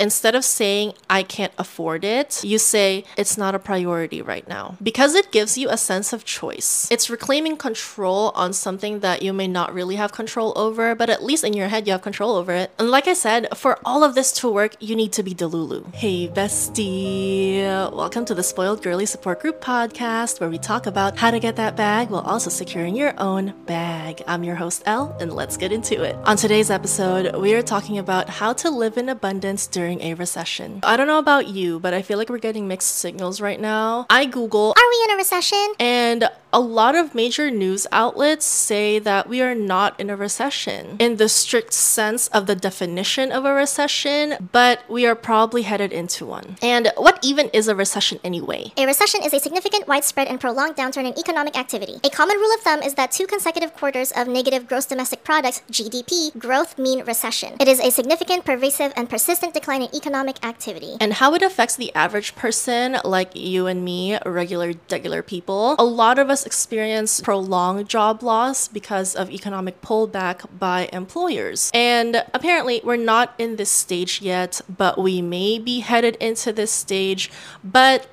instead 0.00 0.34
of 0.34 0.44
saying, 0.44 0.94
I 1.10 1.22
can't 1.22 1.52
afford 1.58 2.04
it, 2.04 2.42
you 2.42 2.58
say, 2.58 3.04
it's 3.18 3.36
not 3.36 3.54
a 3.54 3.58
priority 3.58 4.22
right 4.22 4.48
now. 4.48 4.76
Because 4.82 5.14
it 5.14 5.30
gives 5.30 5.58
you 5.58 5.68
a 5.68 5.76
sense 5.76 6.12
of 6.14 6.24
choice. 6.24 6.88
It's 6.90 7.10
reclaiming 7.10 7.58
control 7.58 8.32
on 8.34 8.54
something 8.54 9.00
that 9.00 9.22
you 9.22 9.34
may 9.34 9.46
not 9.46 9.74
really 9.74 9.96
have 9.96 10.12
control 10.12 10.54
over, 10.56 10.94
but 10.94 11.10
at 11.10 11.22
least 11.22 11.44
in 11.44 11.52
your 11.52 11.68
head, 11.68 11.86
you 11.86 11.92
have 11.92 12.00
control 12.00 12.36
over 12.36 12.52
it. 12.52 12.70
And 12.78 12.90
like 12.90 13.06
I 13.06 13.12
said, 13.12 13.56
for 13.56 13.78
all 13.84 14.02
of 14.02 14.14
this 14.14 14.32
to 14.40 14.48
work, 14.48 14.74
you 14.80 14.96
need 14.96 15.12
to 15.12 15.22
be 15.22 15.34
Delulu. 15.34 15.94
Hey, 15.94 16.28
bestie. 16.28 17.60
Welcome 17.92 18.24
to 18.24 18.34
the 18.34 18.42
Spoiled 18.42 18.82
Girly 18.82 19.04
Support 19.04 19.40
Group 19.40 19.60
podcast, 19.60 20.40
where 20.40 20.48
we 20.48 20.58
talk 20.58 20.86
about 20.86 21.18
how 21.18 21.30
to 21.30 21.38
get 21.38 21.56
that 21.56 21.76
bag 21.76 22.08
while 22.08 22.22
also 22.22 22.48
securing 22.48 22.96
your 22.96 23.12
own 23.20 23.52
bag. 23.66 24.22
I'm 24.26 24.44
your 24.44 24.56
host, 24.56 24.82
Elle, 24.86 25.14
and 25.20 25.32
let's 25.32 25.58
get 25.58 25.72
into 25.72 26.02
it. 26.02 26.16
On 26.24 26.38
today's 26.38 26.70
episode, 26.70 27.36
we 27.36 27.52
are 27.52 27.62
talking 27.62 27.98
about 27.98 28.30
how 28.30 28.54
to 28.54 28.70
live 28.70 28.96
in 28.96 29.10
abundance 29.10 29.66
during 29.66 29.89
a 30.00 30.14
recession. 30.14 30.80
I 30.82 30.96
don't 30.96 31.06
know 31.06 31.18
about 31.18 31.48
you, 31.48 31.80
but 31.80 31.94
I 31.94 32.02
feel 32.02 32.18
like 32.18 32.28
we're 32.28 32.38
getting 32.38 32.68
mixed 32.68 32.96
signals 32.96 33.40
right 33.40 33.60
now. 33.60 34.06
I 34.10 34.26
Google, 34.26 34.74
Are 34.76 34.88
we 34.92 34.98
in 35.06 35.10
a 35.12 35.16
recession? 35.16 35.66
and 35.80 36.28
a 36.52 36.58
lot 36.60 36.96
of 36.96 37.14
major 37.14 37.48
news 37.48 37.86
outlets 37.92 38.44
say 38.44 38.98
that 38.98 39.28
we 39.28 39.40
are 39.40 39.54
not 39.54 39.98
in 40.00 40.10
a 40.10 40.16
recession 40.16 40.96
in 40.98 41.14
the 41.16 41.28
strict 41.28 41.72
sense 41.72 42.26
of 42.28 42.46
the 42.46 42.56
definition 42.56 43.30
of 43.30 43.44
a 43.44 43.52
recession, 43.54 44.34
but 44.52 44.80
we 44.88 45.06
are 45.06 45.14
probably 45.14 45.62
headed 45.62 45.92
into 45.92 46.26
one. 46.26 46.56
And 46.60 46.90
what 46.96 47.20
even 47.22 47.50
is 47.52 47.68
a 47.68 47.74
recession 47.76 48.18
anyway? 48.24 48.72
A 48.76 48.84
recession 48.84 49.22
is 49.22 49.32
a 49.32 49.38
significant, 49.38 49.86
widespread, 49.86 50.26
and 50.26 50.40
prolonged 50.40 50.74
downturn 50.76 51.06
in 51.06 51.16
economic 51.18 51.56
activity. 51.56 52.00
A 52.02 52.10
common 52.10 52.36
rule 52.36 52.52
of 52.52 52.60
thumb 52.62 52.82
is 52.82 52.94
that 52.94 53.12
two 53.12 53.28
consecutive 53.28 53.72
quarters 53.74 54.10
of 54.12 54.26
negative 54.26 54.66
gross 54.66 54.86
domestic 54.86 55.22
products 55.22 55.62
(GDP) 55.70 56.36
growth 56.36 56.76
mean 56.78 57.04
recession. 57.04 57.54
It 57.60 57.68
is 57.68 57.78
a 57.80 57.90
significant, 57.92 58.44
pervasive, 58.44 58.92
and 58.96 59.08
persistent 59.08 59.54
decline 59.54 59.79
in 59.82 59.94
economic 59.94 60.44
activity. 60.44 60.96
and 61.00 61.14
how 61.14 61.34
it 61.34 61.42
affects 61.42 61.76
the 61.76 61.94
average 61.94 62.34
person 62.34 62.98
like 63.04 63.34
you 63.34 63.66
and 63.66 63.84
me, 63.84 64.18
regular, 64.26 64.74
regular 64.90 65.22
people. 65.22 65.74
A 65.78 65.84
lot 65.84 66.18
of 66.18 66.30
us 66.30 66.44
experience 66.46 67.20
prolonged 67.20 67.88
job 67.88 68.22
loss 68.22 68.68
because 68.68 69.14
of 69.14 69.30
economic 69.30 69.80
pullback 69.82 70.46
by 70.58 70.88
employers. 70.92 71.70
And 71.74 72.24
apparently, 72.34 72.80
we're 72.84 72.96
not 72.96 73.34
in 73.38 73.56
this 73.56 73.70
stage 73.70 74.20
yet, 74.20 74.60
but 74.68 74.98
we 74.98 75.22
may 75.22 75.58
be 75.58 75.80
headed 75.80 76.16
into 76.16 76.52
this 76.52 76.70
stage. 76.70 77.30
But 77.64 78.06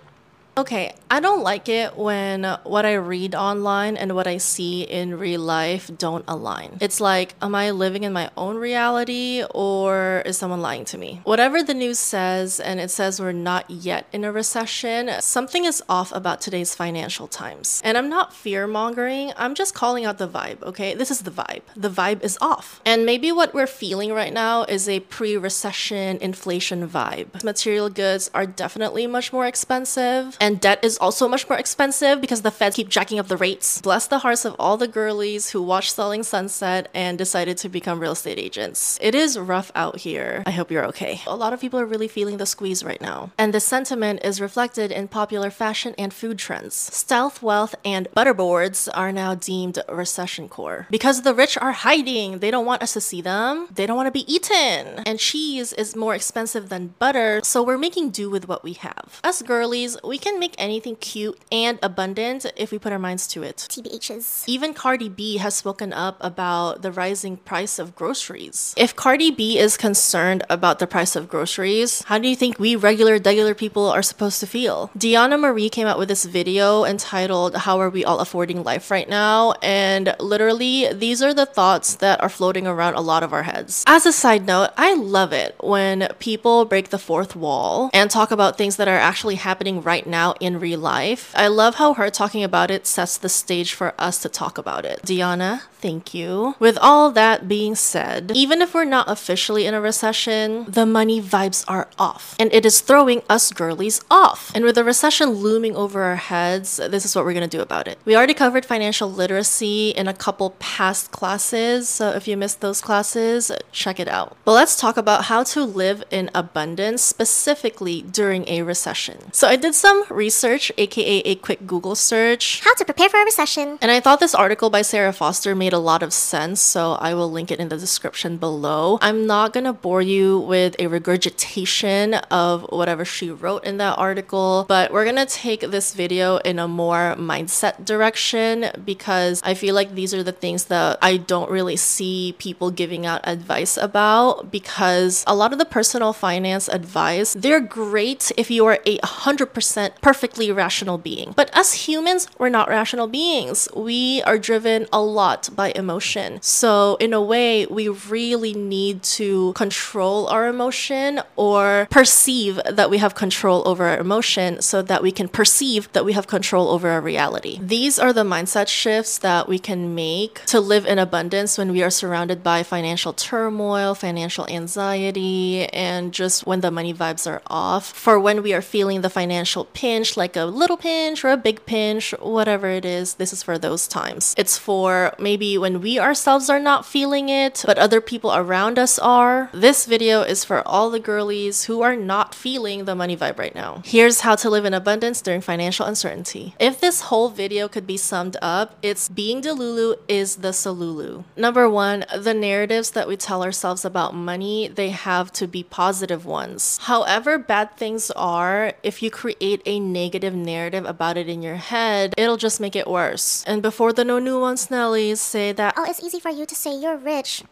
Okay, 0.57 0.95
I 1.11 1.19
don't 1.19 1.43
like 1.43 1.69
it 1.69 1.95
when 1.97 2.43
what 2.63 2.83
I 2.83 2.95
read 2.95 3.35
online 3.35 3.95
and 3.95 4.15
what 4.15 4.25
I 4.25 4.37
see 4.37 4.81
in 4.81 5.19
real 5.19 5.41
life 5.41 5.91
don't 5.95 6.25
align. 6.27 6.79
It's 6.81 6.99
like, 6.99 7.35
am 7.43 7.53
I 7.53 7.69
living 7.69 8.03
in 8.03 8.11
my 8.11 8.31
own 8.35 8.55
reality 8.55 9.43
or 9.51 10.23
is 10.25 10.39
someone 10.39 10.63
lying 10.63 10.83
to 10.85 10.97
me? 10.97 11.21
Whatever 11.25 11.61
the 11.61 11.75
news 11.75 11.99
says, 11.99 12.59
and 12.59 12.79
it 12.79 12.89
says 12.89 13.21
we're 13.21 13.33
not 13.33 13.69
yet 13.69 14.07
in 14.11 14.23
a 14.23 14.31
recession, 14.31 15.11
something 15.19 15.63
is 15.63 15.83
off 15.87 16.11
about 16.11 16.41
today's 16.41 16.73
financial 16.73 17.27
times. 17.27 17.79
And 17.85 17.95
I'm 17.95 18.09
not 18.09 18.33
fear 18.33 18.65
mongering, 18.65 19.33
I'm 19.37 19.53
just 19.53 19.75
calling 19.75 20.05
out 20.05 20.17
the 20.17 20.27
vibe, 20.27 20.63
okay? 20.63 20.95
This 20.95 21.11
is 21.11 21.21
the 21.21 21.29
vibe. 21.29 21.61
The 21.75 21.91
vibe 21.91 22.23
is 22.23 22.35
off. 22.41 22.81
And 22.83 23.05
maybe 23.05 23.31
what 23.31 23.53
we're 23.53 23.67
feeling 23.67 24.11
right 24.11 24.33
now 24.33 24.63
is 24.63 24.89
a 24.89 25.01
pre 25.01 25.37
recession 25.37 26.17
inflation 26.17 26.89
vibe. 26.89 27.43
Material 27.43 27.91
goods 27.91 28.31
are 28.33 28.47
definitely 28.47 29.05
much 29.05 29.31
more 29.31 29.45
expensive 29.45 30.35
and 30.47 30.61
debt 30.61 30.79
is 30.81 30.97
also 30.99 31.27
much 31.27 31.49
more 31.49 31.59
expensive 31.59 32.21
because 32.21 32.41
the 32.41 32.51
feds 32.51 32.77
keep 32.77 32.87
jacking 32.87 33.19
up 33.19 33.27
the 33.27 33.35
rates. 33.35 33.81
Bless 33.81 34.07
the 34.07 34.19
hearts 34.19 34.45
of 34.45 34.55
all 34.57 34.77
the 34.77 34.87
girlies 34.87 35.49
who 35.49 35.61
watched 35.61 35.93
Selling 35.93 36.23
Sunset 36.23 36.87
and 36.93 37.17
decided 37.17 37.57
to 37.57 37.67
become 37.67 37.99
real 37.99 38.13
estate 38.13 38.39
agents. 38.39 38.97
It 39.01 39.13
is 39.13 39.37
rough 39.37 39.73
out 39.75 39.97
here. 39.97 40.43
I 40.45 40.51
hope 40.51 40.71
you're 40.71 40.85
okay. 40.85 41.19
A 41.27 41.35
lot 41.35 41.51
of 41.51 41.59
people 41.59 41.81
are 41.81 41.85
really 41.85 42.07
feeling 42.07 42.37
the 42.37 42.45
squeeze 42.45 42.81
right 42.81 43.01
now. 43.01 43.31
And 43.37 43.53
the 43.53 43.59
sentiment 43.59 44.21
is 44.23 44.39
reflected 44.39 44.89
in 44.89 45.09
popular 45.09 45.49
fashion 45.49 45.93
and 45.97 46.13
food 46.13 46.39
trends. 46.39 46.75
Stealth 46.75 47.43
wealth 47.43 47.75
and 47.83 48.07
butterboards 48.15 48.87
are 48.93 49.11
now 49.11 49.35
deemed 49.35 49.79
recession 49.89 50.47
core. 50.47 50.87
Because 50.89 51.23
the 51.23 51.33
rich 51.33 51.57
are 51.57 51.73
hiding, 51.73 52.39
they 52.39 52.51
don't 52.51 52.65
want 52.65 52.81
us 52.81 52.93
to 52.93 53.01
see 53.01 53.19
them. 53.19 53.67
They 53.73 53.85
don't 53.85 53.97
want 53.97 54.07
to 54.07 54.11
be 54.11 54.33
eaten. 54.33 55.03
And 55.05 55.19
cheese 55.19 55.73
is 55.73 55.93
more 55.93 56.15
expensive 56.15 56.69
than 56.69 56.95
butter, 56.99 57.41
so 57.43 57.61
we're 57.61 57.77
making 57.77 58.11
do 58.11 58.29
with 58.29 58.47
what 58.47 58.63
we 58.63 58.73
have. 58.73 59.19
Us 59.25 59.41
girlies, 59.41 59.97
we 60.05 60.17
can 60.17 60.36
make 60.39 60.55
anything 60.57 60.95
cute 60.95 61.37
and 61.51 61.79
abundant 61.81 62.45
if 62.55 62.71
we 62.71 62.79
put 62.79 62.91
our 62.91 62.99
minds 62.99 63.27
to 63.27 63.43
it. 63.43 63.67
TBHs. 63.69 64.43
Even 64.47 64.73
Cardi 64.73 65.09
B 65.09 65.37
has 65.37 65.55
spoken 65.55 65.93
up 65.93 66.17
about 66.21 66.81
the 66.81 66.91
rising 66.91 67.37
price 67.37 67.79
of 67.79 67.95
groceries. 67.95 68.73
If 68.77 68.95
Cardi 68.95 69.31
B 69.31 69.57
is 69.57 69.77
concerned 69.77 70.43
about 70.49 70.79
the 70.79 70.87
price 70.87 71.15
of 71.15 71.29
groceries, 71.29 72.03
how 72.03 72.17
do 72.17 72.27
you 72.27 72.35
think 72.35 72.59
we 72.59 72.75
regular, 72.75 73.17
regular 73.19 73.53
people 73.53 73.87
are 73.87 74.01
supposed 74.01 74.39
to 74.39 74.47
feel? 74.47 74.89
Dyana 74.97 75.39
Marie 75.39 75.69
came 75.69 75.87
out 75.87 75.97
with 75.97 76.07
this 76.07 76.25
video 76.25 76.85
entitled 76.85 77.55
How 77.55 77.79
Are 77.79 77.89
We 77.89 78.05
All 78.05 78.19
Affording 78.19 78.63
Life 78.63 78.89
Right 78.91 79.09
Now? 79.09 79.53
And 79.61 80.15
literally, 80.19 80.91
these 80.93 81.21
are 81.21 81.33
the 81.33 81.45
thoughts 81.45 81.95
that 81.95 82.21
are 82.21 82.29
floating 82.29 82.67
around 82.67 82.95
a 82.95 83.01
lot 83.01 83.23
of 83.23 83.33
our 83.33 83.43
heads. 83.43 83.83
As 83.87 84.05
a 84.05 84.13
side 84.13 84.45
note, 84.45 84.69
I 84.77 84.93
love 84.95 85.33
it 85.33 85.55
when 85.59 86.07
people 86.19 86.65
break 86.65 86.89
the 86.89 86.99
fourth 86.99 87.35
wall 87.35 87.89
and 87.93 88.09
talk 88.09 88.31
about 88.31 88.57
things 88.57 88.77
that 88.77 88.87
are 88.87 88.97
actually 88.97 89.35
happening 89.35 89.81
right 89.81 90.05
now 90.05 90.26
in 90.39 90.59
real 90.59 90.79
life. 90.79 91.33
I 91.35 91.47
love 91.47 91.75
how 91.75 91.93
her 91.93 92.09
talking 92.09 92.43
about 92.43 92.71
it 92.71 92.87
sets 92.87 93.17
the 93.17 93.29
stage 93.29 93.73
for 93.73 93.93
us 93.97 94.21
to 94.21 94.29
talk 94.29 94.57
about 94.57 94.85
it. 94.85 95.01
Dyana, 95.03 95.61
thank 95.87 96.13
you. 96.13 96.53
With 96.59 96.77
all 96.81 97.11
that 97.11 97.47
being 97.47 97.73
said, 97.73 98.33
even 98.35 98.61
if 98.61 98.73
we're 98.73 98.83
not 98.97 99.09
officially 99.09 99.65
in 99.65 99.73
a 99.73 99.79
recession, 99.79 100.65
the 100.67 100.85
money 100.85 101.21
vibes 101.21 101.63
are 101.65 101.87
off. 101.97 102.35
And 102.37 102.51
it 102.51 102.65
is 102.65 102.81
throwing 102.81 103.21
us 103.29 103.53
girlies 103.53 104.01
off. 104.11 104.51
And 104.53 104.65
with 104.65 104.75
the 104.75 104.83
recession 104.83 105.29
looming 105.29 105.77
over 105.77 106.03
our 106.03 106.17
heads, 106.17 106.75
this 106.75 107.05
is 107.05 107.15
what 107.15 107.23
we're 107.23 107.33
gonna 107.33 107.47
do 107.47 107.61
about 107.61 107.87
it. 107.87 107.99
We 108.03 108.17
already 108.17 108.33
covered 108.33 108.65
financial 108.65 109.09
literacy 109.09 109.91
in 109.91 110.09
a 110.09 110.13
couple 110.13 110.49
past 110.59 111.11
classes, 111.11 111.87
so 111.87 112.09
if 112.09 112.27
you 112.27 112.35
missed 112.35 112.59
those 112.59 112.81
classes, 112.81 113.49
check 113.71 113.97
it 113.97 114.09
out. 114.09 114.35
But 114.43 114.59
let's 114.59 114.75
talk 114.75 114.97
about 114.97 115.25
how 115.31 115.43
to 115.55 115.63
live 115.63 116.03
in 116.11 116.29
abundance 116.35 117.01
specifically 117.01 118.01
during 118.01 118.43
a 118.49 118.61
recession. 118.63 119.31
So 119.31 119.47
I 119.47 119.55
did 119.55 119.73
some 119.73 120.03
research, 120.09 120.69
aka 120.77 121.19
a 121.19 121.35
quick 121.35 121.65
Google 121.65 121.95
search. 121.95 122.59
How 122.65 122.73
to 122.73 122.83
prepare 122.83 123.07
for 123.07 123.21
a 123.21 123.23
recession. 123.23 123.79
And 123.81 123.89
I 123.89 124.01
thought 124.01 124.19
this 124.19 124.35
article 124.35 124.69
by 124.69 124.81
Sarah 124.81 125.13
Foster 125.13 125.55
made 125.55 125.71
a 125.71 125.76
lot 125.79 126.03
of 126.03 126.13
sense, 126.13 126.61
so 126.61 126.93
I 126.93 127.13
will 127.13 127.31
link 127.31 127.51
it 127.51 127.59
in 127.59 127.69
the 127.69 127.77
description 127.77 128.37
below. 128.37 128.97
I'm 129.01 129.25
not 129.25 129.53
gonna 129.53 129.73
bore 129.73 130.01
you 130.01 130.39
with 130.39 130.75
a 130.79 130.87
regurgitation 130.87 132.15
of 132.31 132.63
whatever 132.69 133.05
she 133.05 133.29
wrote 133.29 133.63
in 133.63 133.77
that 133.77 133.97
article, 133.97 134.65
but 134.67 134.91
we're 134.91 135.05
gonna 135.05 135.25
take 135.25 135.61
this 135.61 135.93
video 135.93 136.37
in 136.37 136.59
a 136.59 136.67
more 136.67 137.15
mindset 137.17 137.85
direction 137.85 138.71
because 138.83 139.41
I 139.43 139.53
feel 139.53 139.75
like 139.75 139.95
these 139.95 140.13
are 140.13 140.23
the 140.23 140.31
things 140.31 140.65
that 140.65 140.97
I 141.01 141.17
don't 141.17 141.49
really 141.49 141.75
see 141.75 142.35
people 142.37 142.71
giving 142.71 143.05
out 143.05 143.21
advice 143.23 143.77
about 143.77 144.51
because 144.51 145.23
a 145.27 145.35
lot 145.35 145.53
of 145.53 145.59
the 145.59 145.65
personal 145.65 146.13
finance 146.13 146.67
advice, 146.67 147.35
they're 147.37 147.59
great 147.59 148.31
if 148.37 148.49
you 148.49 148.65
are 148.65 148.79
a 148.85 148.97
100% 148.99 149.91
perfectly 150.01 150.51
rational 150.51 150.97
being. 150.97 151.33
But 151.35 151.49
as 151.53 151.87
humans, 151.87 152.27
we're 152.37 152.49
not 152.49 152.69
rational 152.69 153.07
beings. 153.07 153.67
We 153.75 154.21
are 154.23 154.37
driven 154.37 154.87
a 154.91 155.01
lot 155.01 155.49
by 155.57 155.73
emotion. 155.75 156.39
So, 156.41 156.95
in 157.01 157.11
a 157.11 157.21
way, 157.21 157.65
we 157.65 157.89
really 157.89 158.53
need 158.53 159.03
to 159.19 159.51
control 159.53 160.27
our 160.27 160.47
emotion 160.47 161.19
or 161.35 161.87
perceive 161.89 162.61
that 162.69 162.89
we 162.89 162.99
have 162.99 163.15
control 163.15 163.67
over 163.67 163.85
our 163.87 163.97
emotion 163.97 164.61
so 164.61 164.81
that 164.83 165.03
we 165.03 165.11
can 165.11 165.27
perceive 165.27 165.91
that 165.91 166.05
we 166.05 166.13
have 166.13 166.27
control 166.27 166.69
over 166.69 166.87
our 166.89 167.01
reality. 167.01 167.59
These 167.61 167.99
are 167.99 168.13
the 168.13 168.23
mindset 168.23 168.69
shifts 168.69 169.17
that 169.17 169.49
we 169.49 169.59
can 169.59 169.95
make 169.95 170.45
to 170.45 170.61
live 170.61 170.85
in 170.85 170.99
abundance 170.99 171.57
when 171.57 171.71
we 171.71 171.81
are 171.83 171.89
surrounded 171.89 172.43
by 172.43 172.61
financial 172.61 173.11
turmoil, 173.11 173.95
financial 173.95 174.47
anxiety, 174.47 175.65
and 175.69 176.13
just 176.13 176.45
when 176.45 176.61
the 176.61 176.71
money 176.71 176.93
vibes 176.93 177.29
are 177.29 177.41
off. 177.47 177.91
For 177.91 178.19
when 178.19 178.43
we 178.43 178.53
are 178.53 178.61
feeling 178.61 179.01
the 179.01 179.09
financial 179.09 179.65
pinch, 179.65 180.15
like 180.15 180.35
a 180.35 180.45
little 180.45 180.77
pinch 180.77 181.25
or 181.25 181.29
a 181.29 181.37
big 181.37 181.65
pinch, 181.65 182.11
whatever 182.19 182.67
it 182.67 182.85
is, 182.85 183.15
this 183.15 183.33
is 183.33 183.41
for 183.41 183.57
those 183.57 183.87
times. 183.87 184.35
It's 184.37 184.57
for 184.57 185.15
maybe 185.17 185.46
when 185.55 185.81
we 185.81 185.99
ourselves 185.99 186.49
are 186.49 186.59
not 186.59 186.83
feeling 186.83 187.29
it, 187.29 187.63
but 187.65 187.77
other 187.77 188.01
people 188.01 188.33
around 188.33 188.79
us 188.79 188.97
are. 188.97 189.51
This 189.53 189.85
video 189.85 190.23
is 190.23 190.43
for 190.43 190.67
all 190.67 190.89
the 190.89 190.99
girlies 190.99 191.65
who 191.65 191.83
are 191.83 191.95
not 191.95 192.33
feeling 192.33 192.85
the 192.85 192.95
money 192.95 193.15
vibe 193.15 193.37
right 193.37 193.53
now. 193.53 193.83
Here's 193.85 194.21
how 194.21 194.35
to 194.37 194.49
live 194.49 194.65
in 194.65 194.73
abundance 194.73 195.21
during 195.21 195.41
financial 195.41 195.85
uncertainty. 195.85 196.55
If 196.59 196.81
this 196.81 197.01
whole 197.01 197.29
video 197.29 197.67
could 197.67 197.85
be 197.85 197.97
summed 197.97 198.35
up, 198.41 198.77
it's 198.81 199.07
being 199.09 199.43
Delulu 199.43 199.97
is 200.07 200.37
the 200.37 200.49
Salulu. 200.49 201.25
Number 201.35 201.69
one, 201.69 202.05
the 202.17 202.33
narratives 202.33 202.91
that 202.91 203.07
we 203.07 203.15
tell 203.15 203.43
ourselves 203.43 203.85
about 203.85 204.15
money, 204.15 204.67
they 204.67 204.89
have 204.89 205.31
to 205.33 205.47
be 205.47 205.61
positive 205.61 206.25
ones. 206.25 206.79
However 206.81 207.37
bad 207.37 207.77
things 207.77 208.09
are, 208.11 208.73
if 208.81 209.03
you 209.03 209.11
create 209.11 209.61
a 209.67 209.79
negative 209.79 210.33
narrative 210.33 210.85
about 210.85 211.17
it 211.17 211.29
in 211.29 211.43
your 211.43 211.57
head, 211.57 212.15
it'll 212.17 212.37
just 212.37 212.59
make 212.59 212.75
it 212.75 212.87
worse. 212.87 213.43
And 213.45 213.61
before 213.61 213.93
the 213.93 214.03
no 214.03 214.17
nuance 214.17 214.67
Nellies 214.67 215.17
say 215.37 215.51
that 215.51 215.75
Oh, 215.77 215.85
it's 215.87 216.03
easy 216.03 216.19
for 216.19 216.31
you 216.31 216.45
to 216.45 216.55
say 216.55 216.75
you're 216.75 216.97
rich. 216.97 217.43